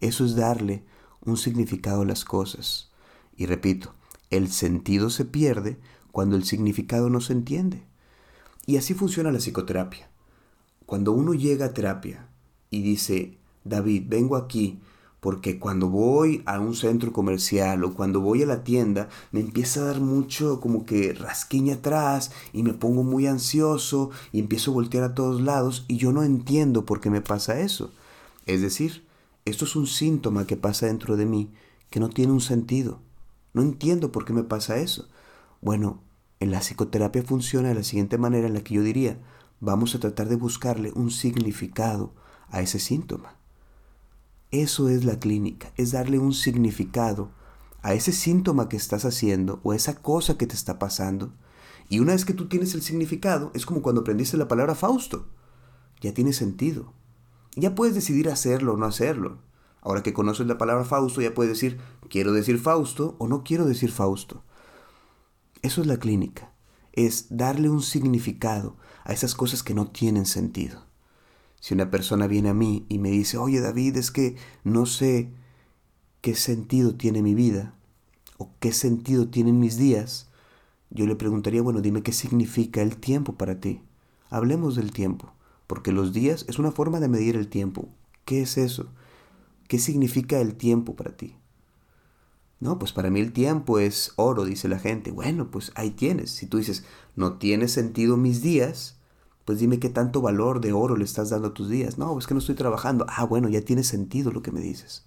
Eso 0.00 0.24
es 0.24 0.34
darle 0.34 0.82
un 1.20 1.36
significado 1.36 2.00
a 2.00 2.06
las 2.06 2.24
cosas. 2.24 2.90
Y 3.36 3.44
repito, 3.44 3.92
el 4.30 4.50
sentido 4.50 5.10
se 5.10 5.24
pierde 5.24 5.78
cuando 6.12 6.36
el 6.36 6.44
significado 6.44 7.10
no 7.10 7.20
se 7.20 7.32
entiende. 7.32 7.84
Y 8.66 8.76
así 8.76 8.94
funciona 8.94 9.32
la 9.32 9.38
psicoterapia. 9.38 10.10
Cuando 10.86 11.12
uno 11.12 11.34
llega 11.34 11.66
a 11.66 11.74
terapia 11.74 12.28
y 12.70 12.82
dice, 12.82 13.38
David, 13.64 14.04
vengo 14.08 14.36
aquí 14.36 14.80
porque 15.20 15.58
cuando 15.58 15.88
voy 15.88 16.42
a 16.46 16.60
un 16.60 16.74
centro 16.74 17.12
comercial 17.12 17.82
o 17.84 17.94
cuando 17.94 18.20
voy 18.20 18.42
a 18.42 18.46
la 18.46 18.62
tienda 18.62 19.08
me 19.32 19.40
empieza 19.40 19.80
a 19.80 19.84
dar 19.84 20.00
mucho 20.00 20.60
como 20.60 20.86
que 20.86 21.12
rasquiña 21.12 21.74
atrás 21.74 22.30
y 22.52 22.62
me 22.62 22.72
pongo 22.72 23.02
muy 23.02 23.26
ansioso 23.26 24.10
y 24.32 24.38
empiezo 24.38 24.70
a 24.70 24.74
voltear 24.74 25.04
a 25.04 25.14
todos 25.14 25.40
lados 25.40 25.84
y 25.88 25.96
yo 25.96 26.12
no 26.12 26.22
entiendo 26.22 26.84
por 26.84 27.00
qué 27.00 27.10
me 27.10 27.20
pasa 27.20 27.60
eso. 27.60 27.92
Es 28.46 28.62
decir, 28.62 29.04
esto 29.44 29.64
es 29.64 29.76
un 29.76 29.86
síntoma 29.86 30.46
que 30.46 30.56
pasa 30.56 30.86
dentro 30.86 31.16
de 31.16 31.26
mí 31.26 31.50
que 31.90 32.00
no 32.00 32.08
tiene 32.10 32.32
un 32.32 32.40
sentido. 32.40 33.00
No 33.52 33.62
entiendo 33.62 34.12
por 34.12 34.24
qué 34.24 34.32
me 34.32 34.44
pasa 34.44 34.78
eso. 34.78 35.08
Bueno, 35.60 36.02
en 36.40 36.50
la 36.50 36.60
psicoterapia 36.60 37.22
funciona 37.22 37.68
de 37.68 37.74
la 37.74 37.82
siguiente 37.82 38.18
manera 38.18 38.46
en 38.46 38.54
la 38.54 38.62
que 38.62 38.74
yo 38.74 38.82
diría, 38.82 39.18
vamos 39.60 39.94
a 39.94 40.00
tratar 40.00 40.28
de 40.28 40.36
buscarle 40.36 40.92
un 40.94 41.10
significado 41.10 42.14
a 42.48 42.60
ese 42.60 42.78
síntoma. 42.78 43.36
Eso 44.50 44.88
es 44.88 45.04
la 45.04 45.18
clínica, 45.18 45.72
es 45.76 45.92
darle 45.92 46.18
un 46.18 46.32
significado 46.32 47.30
a 47.82 47.94
ese 47.94 48.12
síntoma 48.12 48.68
que 48.68 48.76
estás 48.76 49.04
haciendo 49.04 49.60
o 49.62 49.72
a 49.72 49.76
esa 49.76 49.96
cosa 49.96 50.38
que 50.38 50.46
te 50.46 50.54
está 50.54 50.78
pasando. 50.78 51.32
Y 51.88 52.00
una 52.00 52.12
vez 52.12 52.24
que 52.24 52.34
tú 52.34 52.48
tienes 52.48 52.74
el 52.74 52.82
significado, 52.82 53.50
es 53.54 53.66
como 53.66 53.82
cuando 53.82 54.02
aprendiste 54.02 54.36
la 54.36 54.48
palabra 54.48 54.74
Fausto. 54.74 55.26
Ya 56.00 56.14
tiene 56.14 56.32
sentido. 56.32 56.92
Ya 57.56 57.74
puedes 57.74 57.94
decidir 57.94 58.28
hacerlo 58.30 58.74
o 58.74 58.76
no 58.76 58.86
hacerlo. 58.86 59.38
Ahora 59.80 60.02
que 60.02 60.12
conoces 60.12 60.46
la 60.46 60.58
palabra 60.58 60.84
Fausto, 60.84 61.20
ya 61.20 61.34
puedes 61.34 61.52
decir, 61.52 61.78
quiero 62.08 62.32
decir 62.32 62.58
Fausto 62.58 63.16
o 63.18 63.28
no 63.28 63.44
quiero 63.44 63.64
decir 63.64 63.90
Fausto. 63.90 64.42
Eso 65.62 65.80
es 65.80 65.86
la 65.86 65.98
clínica. 65.98 66.52
Es 66.92 67.26
darle 67.30 67.68
un 67.68 67.82
significado 67.82 68.76
a 69.04 69.12
esas 69.12 69.34
cosas 69.34 69.62
que 69.62 69.74
no 69.74 69.88
tienen 69.88 70.26
sentido. 70.26 70.86
Si 71.60 71.74
una 71.74 71.90
persona 71.90 72.26
viene 72.26 72.50
a 72.50 72.54
mí 72.54 72.86
y 72.88 72.98
me 72.98 73.10
dice, 73.10 73.38
oye 73.38 73.60
David, 73.60 73.96
es 73.96 74.10
que 74.10 74.36
no 74.64 74.86
sé 74.86 75.32
qué 76.20 76.34
sentido 76.34 76.94
tiene 76.94 77.22
mi 77.22 77.34
vida 77.34 77.74
o 78.36 78.50
qué 78.60 78.72
sentido 78.72 79.28
tienen 79.28 79.58
mis 79.58 79.76
días, 79.76 80.28
yo 80.90 81.06
le 81.06 81.16
preguntaría, 81.16 81.62
bueno, 81.62 81.80
dime 81.80 82.02
qué 82.02 82.12
significa 82.12 82.80
el 82.80 82.96
tiempo 82.96 83.34
para 83.34 83.60
ti. 83.60 83.82
Hablemos 84.30 84.76
del 84.76 84.92
tiempo, 84.92 85.32
porque 85.66 85.92
los 85.92 86.12
días 86.12 86.44
es 86.48 86.58
una 86.58 86.70
forma 86.70 87.00
de 87.00 87.08
medir 87.08 87.36
el 87.36 87.48
tiempo. 87.48 87.88
¿Qué 88.24 88.42
es 88.42 88.56
eso? 88.56 88.90
¿Qué 89.68 89.78
significa 89.78 90.40
el 90.40 90.56
tiempo 90.56 90.96
para 90.96 91.16
ti? 91.16 91.36
No, 92.60 92.78
pues 92.78 92.92
para 92.92 93.10
mí 93.10 93.20
el 93.20 93.32
tiempo 93.32 93.78
es 93.78 94.12
oro, 94.16 94.44
dice 94.44 94.66
la 94.66 94.78
gente. 94.78 95.12
Bueno, 95.12 95.50
pues 95.50 95.70
ahí 95.76 95.90
tienes. 95.90 96.30
Si 96.30 96.46
tú 96.46 96.56
dices, 96.58 96.84
no 97.14 97.34
tiene 97.38 97.68
sentido 97.68 98.16
mis 98.16 98.42
días, 98.42 98.96
pues 99.44 99.60
dime 99.60 99.78
qué 99.78 99.90
tanto 99.90 100.20
valor 100.20 100.60
de 100.60 100.72
oro 100.72 100.96
le 100.96 101.04
estás 101.04 101.30
dando 101.30 101.48
a 101.48 101.54
tus 101.54 101.68
días. 101.68 101.98
No, 101.98 102.18
es 102.18 102.26
que 102.26 102.34
no 102.34 102.40
estoy 102.40 102.56
trabajando. 102.56 103.06
Ah, 103.08 103.24
bueno, 103.24 103.48
ya 103.48 103.60
tiene 103.60 103.84
sentido 103.84 104.32
lo 104.32 104.42
que 104.42 104.52
me 104.52 104.60
dices. 104.60 105.06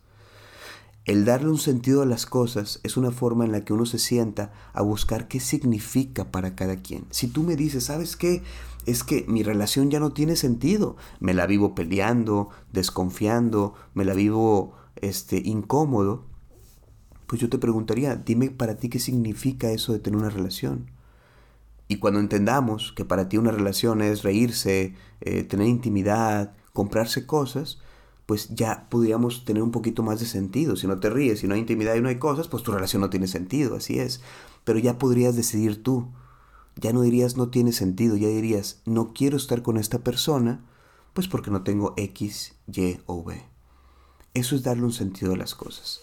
El 1.06 1.26
darle 1.26 1.50
un 1.50 1.58
sentido 1.58 2.04
a 2.04 2.06
las 2.06 2.28
cosas 2.28 2.80
es 2.84 2.96
una 2.96 3.10
forma 3.10 3.44
en 3.44 3.52
la 3.52 3.66
que 3.66 3.74
uno 3.74 3.88
se 3.88 3.98
sienta 3.98 4.54
a 4.72 4.84
buscar 4.84 5.28
qué 5.28 5.40
significa 5.40 6.30
para 6.30 6.56
cada 6.56 6.76
quien. 6.76 7.06
Si 7.10 7.28
tú 7.28 7.42
me 7.42 7.56
dices, 7.56 7.86
¿sabes 7.86 8.16
qué? 8.16 8.44
Es 8.86 9.04
que 9.04 9.26
mi 9.28 9.42
relación 9.42 9.90
ya 9.90 10.00
no 10.00 10.12
tiene 10.12 10.36
sentido. 10.36 10.98
Me 11.20 11.34
la 11.34 11.48
vivo 11.48 11.74
peleando, 11.74 12.50
desconfiando, 12.72 13.74
me 13.96 14.06
la 14.06 14.14
vivo 14.14 14.76
este, 14.96 15.38
incómodo. 15.44 16.26
Pues 17.26 17.42
yo 17.42 17.50
te 17.50 17.58
preguntaría, 17.58 18.16
dime 18.16 18.52
para 18.52 18.76
ti 18.76 18.90
qué 18.90 19.00
significa 19.00 19.72
eso 19.72 19.94
de 19.94 20.00
tener 20.00 20.20
una 20.20 20.30
relación. 20.30 20.92
Y 21.88 21.98
cuando 21.98 22.20
entendamos 22.20 22.94
que 22.96 23.06
para 23.06 23.28
ti 23.28 23.38
una 23.38 23.52
relación 23.52 24.02
es 24.02 24.22
reírse, 24.22 24.94
eh, 25.22 25.44
tener 25.44 25.68
intimidad, 25.68 26.54
comprarse 26.74 27.26
cosas, 27.26 27.80
pues 28.32 28.48
ya 28.48 28.88
podríamos 28.90 29.44
tener 29.44 29.62
un 29.62 29.72
poquito 29.72 30.04
más 30.04 30.22
de 30.22 30.26
sentido. 30.26 30.78
Si 30.78 30.88
no 30.88 31.02
te 31.02 31.10
ríes, 31.10 31.42
si 31.42 31.50
no 31.50 31.54
hay 31.54 31.60
intimidad 31.60 31.96
y 31.96 32.02
no 32.02 32.08
hay 32.08 32.18
cosas, 32.18 32.48
pues 32.48 32.64
tu 32.64 32.72
relación 32.72 33.02
no 33.02 33.10
tiene 33.10 33.28
sentido, 33.28 33.76
así 33.76 34.00
es. 34.00 34.22
Pero 34.64 34.80
ya 34.80 34.98
podrías 34.98 35.36
decidir 35.36 35.84
tú. 35.84 36.08
Ya 36.78 36.94
no 36.94 37.02
dirías 37.02 37.36
no 37.36 37.50
tiene 37.50 37.74
sentido, 37.74 38.16
ya 38.16 38.30
dirías 38.30 38.84
no 38.86 39.12
quiero 39.12 39.36
estar 39.36 39.64
con 39.64 39.76
esta 39.76 40.00
persona, 40.00 40.64
pues 41.12 41.28
porque 41.28 41.52
no 41.52 41.64
tengo 41.64 41.94
X, 41.98 42.54
Y 42.68 43.00
o 43.06 43.22
B. 43.22 43.44
Eso 44.34 44.56
es 44.56 44.64
darle 44.64 44.84
un 44.84 44.94
sentido 44.94 45.34
a 45.34 45.38
las 45.38 45.54
cosas. 45.54 46.00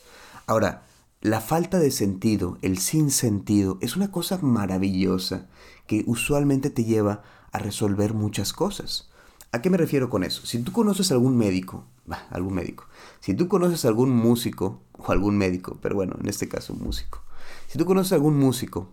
Ahora, 0.47 0.83
la 1.23 1.41
falta 1.41 1.79
de 1.79 1.91
sentido, 1.91 2.59
el 2.61 2.77
sin 2.77 3.11
sentido, 3.11 3.79
es 3.81 3.97
una 3.97 4.11
cosa 4.11 4.39
maravillosa 4.43 5.47
que 5.87 6.05
usualmente 6.07 6.69
te 6.69 6.85
lleva 6.85 7.23
a 7.53 7.59
resolver 7.59 8.13
muchas 8.13 8.53
cosas. 8.53 9.09
¿A 9.51 9.63
qué 9.63 9.71
me 9.71 9.79
refiero 9.79 10.11
con 10.11 10.25
eso? 10.25 10.45
Si 10.45 10.59
tú 10.59 10.73
conoces 10.73 11.11
a 11.11 11.15
algún 11.15 11.39
médico, 11.39 11.87
algún 12.31 12.55
médico, 12.55 12.87
si 13.21 13.35
tú 13.35 13.49
conoces 13.49 13.85
a 13.85 13.89
algún 13.89 14.11
músico 14.11 14.83
o 14.93 15.13
algún 15.13 15.37
médico, 15.39 15.79
pero 15.81 15.95
bueno, 15.95 16.17
en 16.21 16.29
este 16.29 16.49
caso 16.49 16.75
músico, 16.75 17.23
si 17.67 17.79
tú 17.79 17.85
conoces 17.85 18.13
a 18.13 18.17
algún 18.17 18.39
músico 18.39 18.91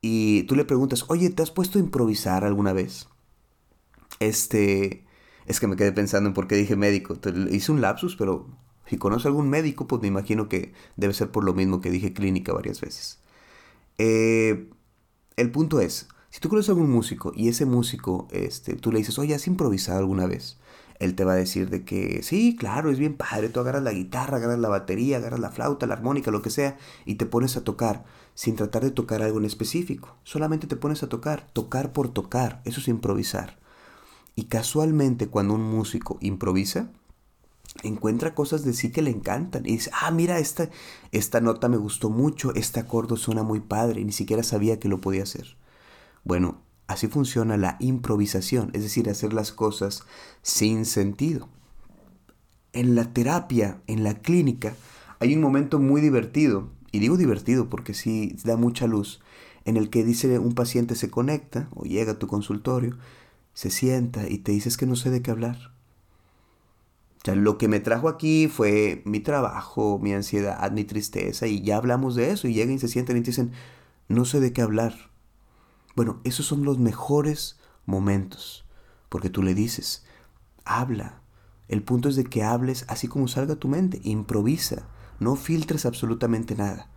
y 0.00 0.42
tú 0.44 0.54
le 0.54 0.64
preguntas, 0.64 1.04
oye, 1.08 1.30
¿te 1.30 1.42
has 1.42 1.50
puesto 1.50 1.78
a 1.78 1.82
improvisar 1.82 2.44
alguna 2.44 2.72
vez? 2.72 3.08
Este, 4.20 5.06
es 5.46 5.60
que 5.60 5.66
me 5.66 5.76
quedé 5.76 5.92
pensando 5.92 6.28
en 6.28 6.34
por 6.34 6.46
qué 6.46 6.56
dije 6.56 6.76
médico. 6.76 7.16
Hice 7.50 7.72
un 7.72 7.80
lapsus, 7.80 8.16
pero 8.16 8.46
si 8.86 8.98
conoce 8.98 9.28
algún 9.28 9.48
médico, 9.48 9.86
pues 9.86 10.02
me 10.02 10.08
imagino 10.08 10.48
que 10.48 10.72
debe 10.96 11.14
ser 11.14 11.30
por 11.30 11.44
lo 11.44 11.54
mismo 11.54 11.80
que 11.80 11.90
dije 11.90 12.12
clínica 12.12 12.52
varias 12.52 12.80
veces. 12.80 13.20
Eh, 13.98 14.70
el 15.36 15.50
punto 15.50 15.80
es, 15.80 16.08
si 16.30 16.40
tú 16.40 16.48
conoces 16.48 16.70
algún 16.70 16.90
músico 16.90 17.32
y 17.34 17.48
ese 17.48 17.66
músico, 17.66 18.28
este, 18.30 18.74
tú 18.74 18.92
le 18.92 18.98
dices, 18.98 19.18
oye, 19.18 19.34
¿has 19.34 19.46
improvisado 19.46 19.98
alguna 19.98 20.26
vez? 20.26 20.58
Él 20.98 21.14
te 21.14 21.24
va 21.24 21.32
a 21.32 21.36
decir 21.36 21.70
de 21.70 21.84
que 21.84 22.22
sí, 22.22 22.56
claro, 22.56 22.90
es 22.90 22.98
bien 22.98 23.16
padre, 23.16 23.48
tú 23.48 23.60
agarras 23.60 23.82
la 23.82 23.92
guitarra, 23.92 24.36
agarras 24.36 24.58
la 24.58 24.68
batería, 24.68 25.16
agarras 25.16 25.40
la 25.40 25.50
flauta, 25.50 25.86
la 25.86 25.94
armónica, 25.94 26.30
lo 26.30 26.42
que 26.42 26.50
sea, 26.50 26.76
y 27.04 27.16
te 27.16 27.26
pones 27.26 27.56
a 27.56 27.64
tocar 27.64 28.04
sin 28.34 28.56
tratar 28.56 28.82
de 28.82 28.90
tocar 28.90 29.22
algo 29.22 29.38
en 29.38 29.44
específico. 29.44 30.16
Solamente 30.24 30.66
te 30.66 30.76
pones 30.76 31.02
a 31.02 31.08
tocar, 31.08 31.46
tocar 31.52 31.92
por 31.92 32.08
tocar, 32.08 32.62
eso 32.64 32.80
es 32.80 32.88
improvisar. 32.88 33.58
Y 34.36 34.44
casualmente 34.44 35.28
cuando 35.28 35.54
un 35.54 35.62
músico 35.62 36.18
improvisa, 36.20 36.90
encuentra 37.82 38.34
cosas 38.34 38.64
de 38.64 38.72
sí 38.72 38.90
que 38.90 39.02
le 39.02 39.10
encantan 39.10 39.66
y 39.66 39.72
dice, 39.72 39.90
ah, 40.00 40.10
mira, 40.10 40.38
esta, 40.38 40.70
esta 41.12 41.40
nota 41.40 41.68
me 41.68 41.76
gustó 41.76 42.10
mucho, 42.10 42.54
este 42.54 42.80
acorde 42.80 43.16
suena 43.16 43.42
muy 43.42 43.60
padre, 43.60 44.00
y 44.00 44.04
ni 44.04 44.12
siquiera 44.12 44.42
sabía 44.42 44.78
que 44.78 44.88
lo 44.88 45.00
podía 45.00 45.24
hacer. 45.24 45.56
Bueno, 46.24 46.62
así 46.86 47.08
funciona 47.08 47.56
la 47.56 47.76
improvisación, 47.80 48.70
es 48.74 48.82
decir, 48.82 49.08
hacer 49.08 49.32
las 49.32 49.52
cosas 49.52 50.04
sin 50.42 50.84
sentido. 50.84 51.48
En 52.72 52.94
la 52.94 53.12
terapia, 53.12 53.80
en 53.86 54.04
la 54.04 54.14
clínica, 54.14 54.74
hay 55.20 55.34
un 55.34 55.40
momento 55.40 55.78
muy 55.78 56.00
divertido, 56.00 56.70
y 56.92 56.98
digo 56.98 57.16
divertido 57.16 57.68
porque 57.68 57.94
sí 57.94 58.36
da 58.44 58.56
mucha 58.56 58.86
luz, 58.86 59.20
en 59.64 59.76
el 59.76 59.90
que 59.90 60.04
dice 60.04 60.38
un 60.38 60.54
paciente 60.54 60.94
se 60.94 61.10
conecta 61.10 61.68
o 61.74 61.84
llega 61.84 62.12
a 62.12 62.18
tu 62.18 62.26
consultorio, 62.26 62.98
se 63.54 63.70
sienta 63.70 64.28
y 64.28 64.38
te 64.38 64.52
dices 64.52 64.76
que 64.76 64.86
no 64.86 64.96
sé 64.96 65.10
de 65.10 65.22
qué 65.22 65.30
hablar 65.30 65.74
o 67.24 67.26
sea, 67.26 67.36
lo 67.36 67.56
que 67.56 67.68
me 67.68 67.80
trajo 67.80 68.10
aquí 68.10 68.48
fue 68.48 69.00
mi 69.06 69.18
trabajo, 69.18 69.98
mi 69.98 70.12
ansiedad, 70.12 70.70
mi 70.72 70.84
tristeza, 70.84 71.46
y 71.46 71.62
ya 71.62 71.78
hablamos 71.78 72.16
de 72.16 72.30
eso, 72.30 72.48
y 72.48 72.52
llegan 72.52 72.74
y 72.74 72.78
se 72.78 72.86
sienten 72.88 73.16
y 73.16 73.22
te 73.22 73.30
dicen, 73.30 73.52
no 74.08 74.26
sé 74.26 74.40
de 74.40 74.52
qué 74.52 74.60
hablar. 74.60 75.10
Bueno, 75.94 76.20
esos 76.24 76.46
son 76.46 76.64
los 76.64 76.78
mejores 76.78 77.58
momentos, 77.86 78.64
porque 79.08 79.30
tú 79.30 79.42
le 79.42 79.54
dices, 79.54 80.04
habla. 80.64 81.20
El 81.68 81.82
punto 81.82 82.08
es 82.08 82.16
de 82.16 82.24
que 82.24 82.42
hables 82.42 82.84
así 82.88 83.08
como 83.08 83.28
salga 83.28 83.56
tu 83.56 83.68
mente, 83.68 84.00
improvisa, 84.02 84.88
no 85.20 85.36
filtres 85.36 85.86
absolutamente 85.86 86.54
nada. 86.54 86.90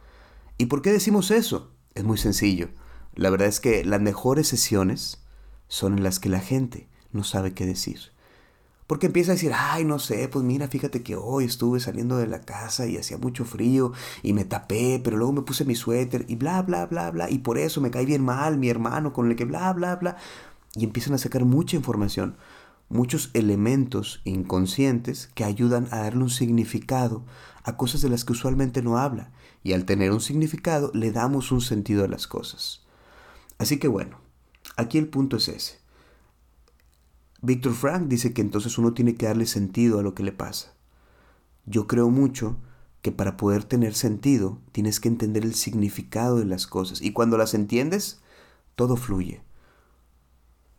¿Y 0.58 0.66
por 0.66 0.82
qué 0.82 0.92
decimos 0.92 1.32
eso? 1.32 1.72
Es 1.94 2.04
muy 2.04 2.18
sencillo. 2.18 2.70
La 3.16 3.30
verdad 3.30 3.48
es 3.48 3.60
que 3.60 3.86
las 3.86 4.02
mejores 4.02 4.48
sesiones 4.48 5.24
son 5.68 5.98
en 5.98 6.04
las 6.04 6.20
que 6.20 6.30
la 6.30 6.40
gente 6.40 6.88
no 7.12 7.24
sabe 7.24 7.54
qué 7.54 7.66
decir. 7.66 8.12
Porque 8.88 9.08
empieza 9.08 9.34
a 9.34 9.36
decir, 9.36 9.52
ay, 9.54 9.84
no 9.84 10.00
sé, 10.00 10.30
pues 10.30 10.46
mira, 10.46 10.70
fíjate 10.70 11.04
que 11.04 11.18
hoy 11.18 11.44
estuve 11.44 11.82
saliendo 11.82 12.18
de 12.18 12.28
la 12.28 12.42
casa 12.42 12.88
y 12.88 12.98
hacía 12.98 13.18
mucho 13.18 13.44
frío 13.44 13.92
y 14.24 14.32
me 14.32 14.46
tapé, 14.46 15.02
pero 15.04 15.18
luego 15.18 15.34
me 15.34 15.42
puse 15.42 15.66
mi 15.66 15.76
suéter 15.76 16.24
y 16.30 16.38
bla, 16.38 16.62
bla, 16.62 16.86
bla, 16.86 17.12
bla, 17.12 17.30
y 17.30 17.40
por 17.40 17.58
eso 17.58 17.82
me 17.82 17.92
cae 17.92 18.06
bien 18.06 18.24
mal 18.24 18.58
mi 18.58 18.70
hermano 18.70 19.12
con 19.12 19.30
el 19.30 19.36
que 19.36 19.44
bla, 19.46 19.74
bla, 19.74 19.98
bla. 19.98 20.16
Y 20.74 20.86
empiezan 20.86 21.14
a 21.14 21.18
sacar 21.18 21.44
mucha 21.44 21.76
información. 21.76 22.38
muchos 22.90 23.32
elementos 23.34 24.22
inconscientes 24.24 25.30
que 25.36 25.44
ayudan 25.44 25.88
a 25.92 25.98
darle 25.98 26.24
un 26.24 26.30
significado 26.30 27.24
a 27.64 27.76
cosas 27.76 28.02
de 28.02 28.10
las 28.10 28.24
que 28.24 28.34
usualmente 28.34 28.82
no 28.82 28.98
habla. 28.98 29.32
Y 29.64 29.74
al 29.74 29.86
tener 29.86 30.12
un 30.12 30.22
significado 30.22 30.92
le 30.94 31.12
damos 31.12 31.52
un 31.52 31.62
sentido 31.62 32.06
a 32.06 32.08
las 32.08 32.28
cosas. 32.28 32.86
Así 33.58 33.80
que 33.80 33.88
bueno, 33.88 34.20
aquí 34.78 34.98
el 34.98 35.10
punto 35.10 35.38
es 35.38 35.50
ese. 35.50 35.80
Víctor 37.42 37.74
Frank 37.74 38.08
dice 38.08 38.34
que 38.34 38.42
entonces 38.42 38.78
uno 38.78 38.94
tiene 38.94 39.16
que 39.16 39.28
darle 39.28 39.46
sentido 39.46 40.00
a 40.00 40.04
lo 40.04 40.14
que 40.14 40.24
le 40.24 40.32
pasa. 40.32 40.74
Yo 41.66 41.88
creo 41.88 42.10
mucho 42.10 42.58
que 43.02 43.12
para 43.12 43.38
poder 43.38 43.64
tener 43.64 43.94
sentido 43.94 44.60
tienes 44.72 45.00
que 45.00 45.10
entender 45.10 45.44
el 45.44 45.54
significado 45.54 46.38
de 46.38 46.46
las 46.46 46.68
cosas. 46.68 47.02
Y 47.02 47.14
cuando 47.14 47.38
las 47.38 47.54
entiendes, 47.54 48.22
todo 48.76 48.96
fluye 48.96 49.42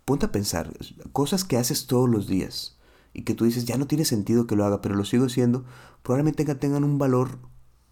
ponte 0.08 0.24
a 0.24 0.32
pensar, 0.32 0.72
cosas 1.12 1.44
que 1.44 1.58
haces 1.58 1.86
todos 1.86 2.08
los 2.08 2.26
días 2.26 2.78
y 3.12 3.24
que 3.24 3.34
tú 3.34 3.44
dices, 3.44 3.66
ya 3.66 3.76
no 3.76 3.86
tiene 3.86 4.06
sentido 4.06 4.46
que 4.46 4.56
lo 4.56 4.64
haga, 4.64 4.80
pero 4.80 4.94
lo 4.94 5.04
sigo 5.04 5.26
haciendo, 5.26 5.66
probablemente 6.02 6.46
tengan 6.54 6.82
un 6.82 6.96
valor 6.96 7.38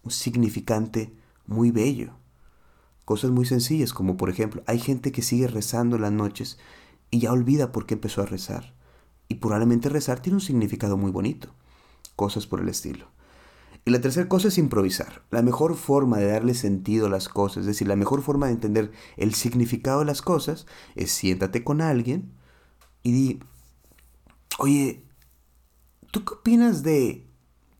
significante 0.09 1.15
muy 1.45 1.69
bello. 1.69 2.13
Cosas 3.05 3.29
muy 3.29 3.45
sencillas, 3.45 3.93
como 3.93 4.17
por 4.17 4.31
ejemplo, 4.31 4.63
hay 4.65 4.79
gente 4.79 5.11
que 5.11 5.21
sigue 5.21 5.47
rezando 5.47 5.99
las 5.99 6.11
noches 6.11 6.57
y 7.11 7.19
ya 7.19 7.31
olvida 7.31 7.71
por 7.71 7.85
qué 7.85 7.95
empezó 7.95 8.21
a 8.21 8.25
rezar. 8.25 8.73
Y 9.27 9.35
probablemente 9.35 9.89
rezar 9.89 10.19
tiene 10.19 10.37
un 10.37 10.41
significado 10.41 10.97
muy 10.97 11.11
bonito. 11.11 11.53
Cosas 12.15 12.47
por 12.47 12.61
el 12.61 12.69
estilo. 12.69 13.07
Y 13.85 13.91
la 13.91 14.01
tercera 14.01 14.27
cosa 14.27 14.49
es 14.49 14.57
improvisar. 14.57 15.23
La 15.31 15.41
mejor 15.41 15.75
forma 15.75 16.17
de 16.17 16.27
darle 16.27 16.53
sentido 16.53 17.05
a 17.05 17.09
las 17.09 17.29
cosas, 17.29 17.61
es 17.61 17.67
decir, 17.67 17.87
la 17.87 17.95
mejor 17.95 18.21
forma 18.21 18.47
de 18.47 18.53
entender 18.53 18.91
el 19.15 19.33
significado 19.33 19.99
de 19.99 20.05
las 20.05 20.21
cosas, 20.21 20.65
es 20.95 21.11
siéntate 21.11 21.63
con 21.63 21.79
alguien 21.79 22.33
y 23.01 23.11
di, 23.13 23.39
oye, 24.59 25.05
¿tú 26.11 26.25
qué 26.25 26.33
opinas 26.33 26.83
de... 26.83 27.23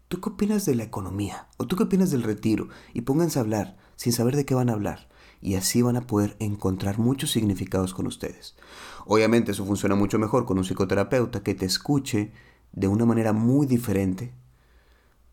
¿Tú 0.08 0.22
qué 0.22 0.30
opinas 0.30 0.66
de 0.66 0.76
la 0.76 0.84
economía? 0.84 1.50
¿O 1.58 1.68
tú 1.68 1.76
qué 1.76 1.84
opinas 1.84 2.12
del 2.12 2.24
retiro? 2.24 2.70
Y 2.94 3.02
pónganse 3.02 3.40
a 3.40 3.42
hablar 3.42 3.76
sin 3.98 4.14
saber 4.14 4.38
de 4.38 4.46
qué 4.46 4.56
van 4.56 4.70
a 4.70 4.74
hablar. 4.74 5.10
Y 5.42 5.56
así 5.56 5.82
van 5.82 5.98
a 5.98 6.08
poder 6.08 6.36
encontrar 6.40 7.00
muchos 7.00 7.32
significados 7.32 7.94
con 7.94 8.08
ustedes. 8.08 8.56
Obviamente 9.06 9.52
eso 9.52 9.66
funciona 9.66 9.96
mucho 9.96 10.20
mejor 10.20 10.46
con 10.46 10.58
un 10.58 10.64
psicoterapeuta 10.64 11.44
que 11.44 11.56
te 11.56 11.66
escuche 11.66 12.32
de 12.74 12.88
una 12.88 13.06
manera 13.06 13.34
muy 13.34 13.66
diferente 13.66 14.34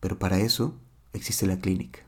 pero 0.05 0.19
para 0.19 0.37
eso 0.37 0.75
existe 1.13 1.47
la 1.47 1.57
clínica. 1.57 2.01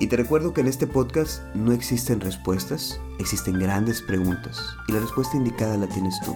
Y 0.00 0.06
te 0.06 0.16
recuerdo 0.16 0.54
que 0.54 0.62
en 0.62 0.68
este 0.68 0.86
podcast 0.86 1.42
no 1.54 1.72
existen 1.72 2.18
respuestas, 2.20 2.98
existen 3.18 3.58
grandes 3.58 4.00
preguntas. 4.00 4.58
Y 4.88 4.92
la 4.92 5.00
respuesta 5.00 5.36
indicada 5.36 5.76
la 5.76 5.86
tienes 5.86 6.18
tú. 6.24 6.34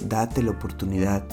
Date 0.00 0.42
la 0.42 0.50
oportunidad 0.50 1.24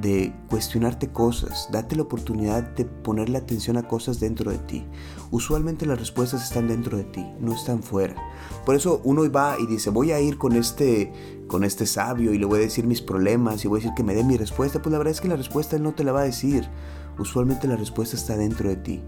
de 0.00 0.32
cuestionarte 0.48 1.08
cosas, 1.08 1.68
date 1.72 1.96
la 1.96 2.02
oportunidad 2.02 2.62
de 2.62 2.84
ponerle 2.84 3.38
atención 3.38 3.76
a 3.76 3.88
cosas 3.88 4.20
dentro 4.20 4.50
de 4.50 4.58
ti. 4.58 4.86
Usualmente 5.30 5.86
las 5.86 5.98
respuestas 5.98 6.44
están 6.44 6.68
dentro 6.68 6.96
de 6.96 7.04
ti, 7.04 7.26
no 7.40 7.54
están 7.54 7.82
fuera. 7.82 8.14
Por 8.64 8.74
eso 8.74 9.00
uno 9.04 9.30
va 9.30 9.56
y 9.58 9.66
dice, 9.66 9.90
voy 9.90 10.12
a 10.12 10.20
ir 10.20 10.38
con 10.38 10.54
este, 10.54 11.12
con 11.48 11.64
este 11.64 11.86
sabio 11.86 12.32
y 12.32 12.38
le 12.38 12.46
voy 12.46 12.60
a 12.60 12.62
decir 12.62 12.86
mis 12.86 13.02
problemas 13.02 13.64
y 13.64 13.68
voy 13.68 13.80
a 13.80 13.82
decir 13.82 13.94
que 13.96 14.04
me 14.04 14.14
dé 14.14 14.24
mi 14.24 14.36
respuesta. 14.36 14.80
Pues 14.80 14.92
la 14.92 14.98
verdad 14.98 15.12
es 15.12 15.20
que 15.20 15.28
la 15.28 15.36
respuesta 15.36 15.76
él 15.76 15.82
no 15.82 15.92
te 15.92 16.04
la 16.04 16.12
va 16.12 16.20
a 16.20 16.24
decir 16.24 16.68
usualmente 17.18 17.68
la 17.68 17.76
respuesta 17.76 18.16
está 18.16 18.36
dentro 18.36 18.68
de 18.68 18.76
ti. 18.76 19.02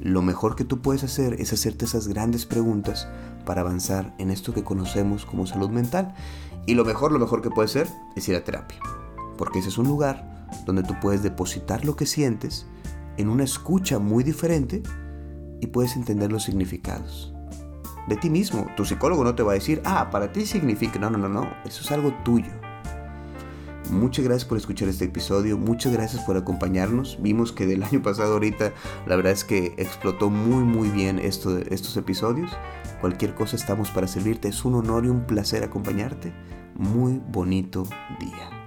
Lo 0.00 0.22
mejor 0.22 0.56
que 0.56 0.64
tú 0.64 0.80
puedes 0.80 1.04
hacer 1.04 1.34
es 1.34 1.52
hacerte 1.52 1.84
esas 1.84 2.08
grandes 2.08 2.46
preguntas 2.46 3.06
para 3.44 3.60
avanzar 3.60 4.14
en 4.18 4.30
esto 4.30 4.52
que 4.52 4.64
conocemos 4.64 5.24
como 5.24 5.46
salud 5.46 5.70
mental. 5.70 6.14
Y 6.66 6.74
lo 6.74 6.84
mejor, 6.84 7.12
lo 7.12 7.18
mejor 7.18 7.42
que 7.42 7.50
puede 7.50 7.68
ser 7.68 7.88
es 8.16 8.28
ir 8.28 8.36
a 8.36 8.44
terapia. 8.44 8.78
Porque 9.36 9.60
ese 9.60 9.68
es 9.68 9.78
un 9.78 9.88
lugar 9.88 10.48
donde 10.66 10.82
tú 10.82 10.94
puedes 11.00 11.22
depositar 11.22 11.84
lo 11.84 11.96
que 11.96 12.06
sientes 12.06 12.66
en 13.16 13.28
una 13.28 13.44
escucha 13.44 13.98
muy 13.98 14.24
diferente 14.24 14.82
y 15.60 15.66
puedes 15.68 15.96
entender 15.96 16.32
los 16.32 16.44
significados. 16.44 17.32
De 18.08 18.16
ti 18.16 18.30
mismo, 18.30 18.66
tu 18.76 18.84
psicólogo 18.84 19.22
no 19.22 19.34
te 19.34 19.42
va 19.42 19.52
a 19.52 19.54
decir, 19.54 19.80
ah, 19.84 20.10
para 20.10 20.32
ti 20.32 20.44
significa, 20.44 20.98
no, 20.98 21.08
no, 21.10 21.18
no, 21.18 21.28
no, 21.28 21.48
eso 21.64 21.82
es 21.82 21.92
algo 21.92 22.12
tuyo. 22.24 22.50
Muchas 23.90 24.24
gracias 24.24 24.48
por 24.48 24.58
escuchar 24.58 24.88
este 24.88 25.04
episodio, 25.04 25.58
muchas 25.58 25.92
gracias 25.92 26.24
por 26.24 26.36
acompañarnos. 26.36 27.18
Vimos 27.20 27.52
que 27.52 27.66
del 27.66 27.82
año 27.82 28.02
pasado 28.02 28.34
ahorita 28.34 28.72
la 29.06 29.16
verdad 29.16 29.32
es 29.32 29.44
que 29.44 29.74
explotó 29.76 30.30
muy 30.30 30.64
muy 30.64 30.88
bien 30.88 31.18
esto, 31.18 31.58
estos 31.58 31.96
episodios. 31.96 32.50
Cualquier 33.00 33.34
cosa 33.34 33.56
estamos 33.56 33.90
para 33.90 34.06
servirte, 34.06 34.48
es 34.48 34.64
un 34.64 34.76
honor 34.76 35.04
y 35.04 35.08
un 35.08 35.26
placer 35.26 35.62
acompañarte. 35.62 36.32
Muy 36.74 37.20
bonito 37.30 37.84
día. 38.18 38.61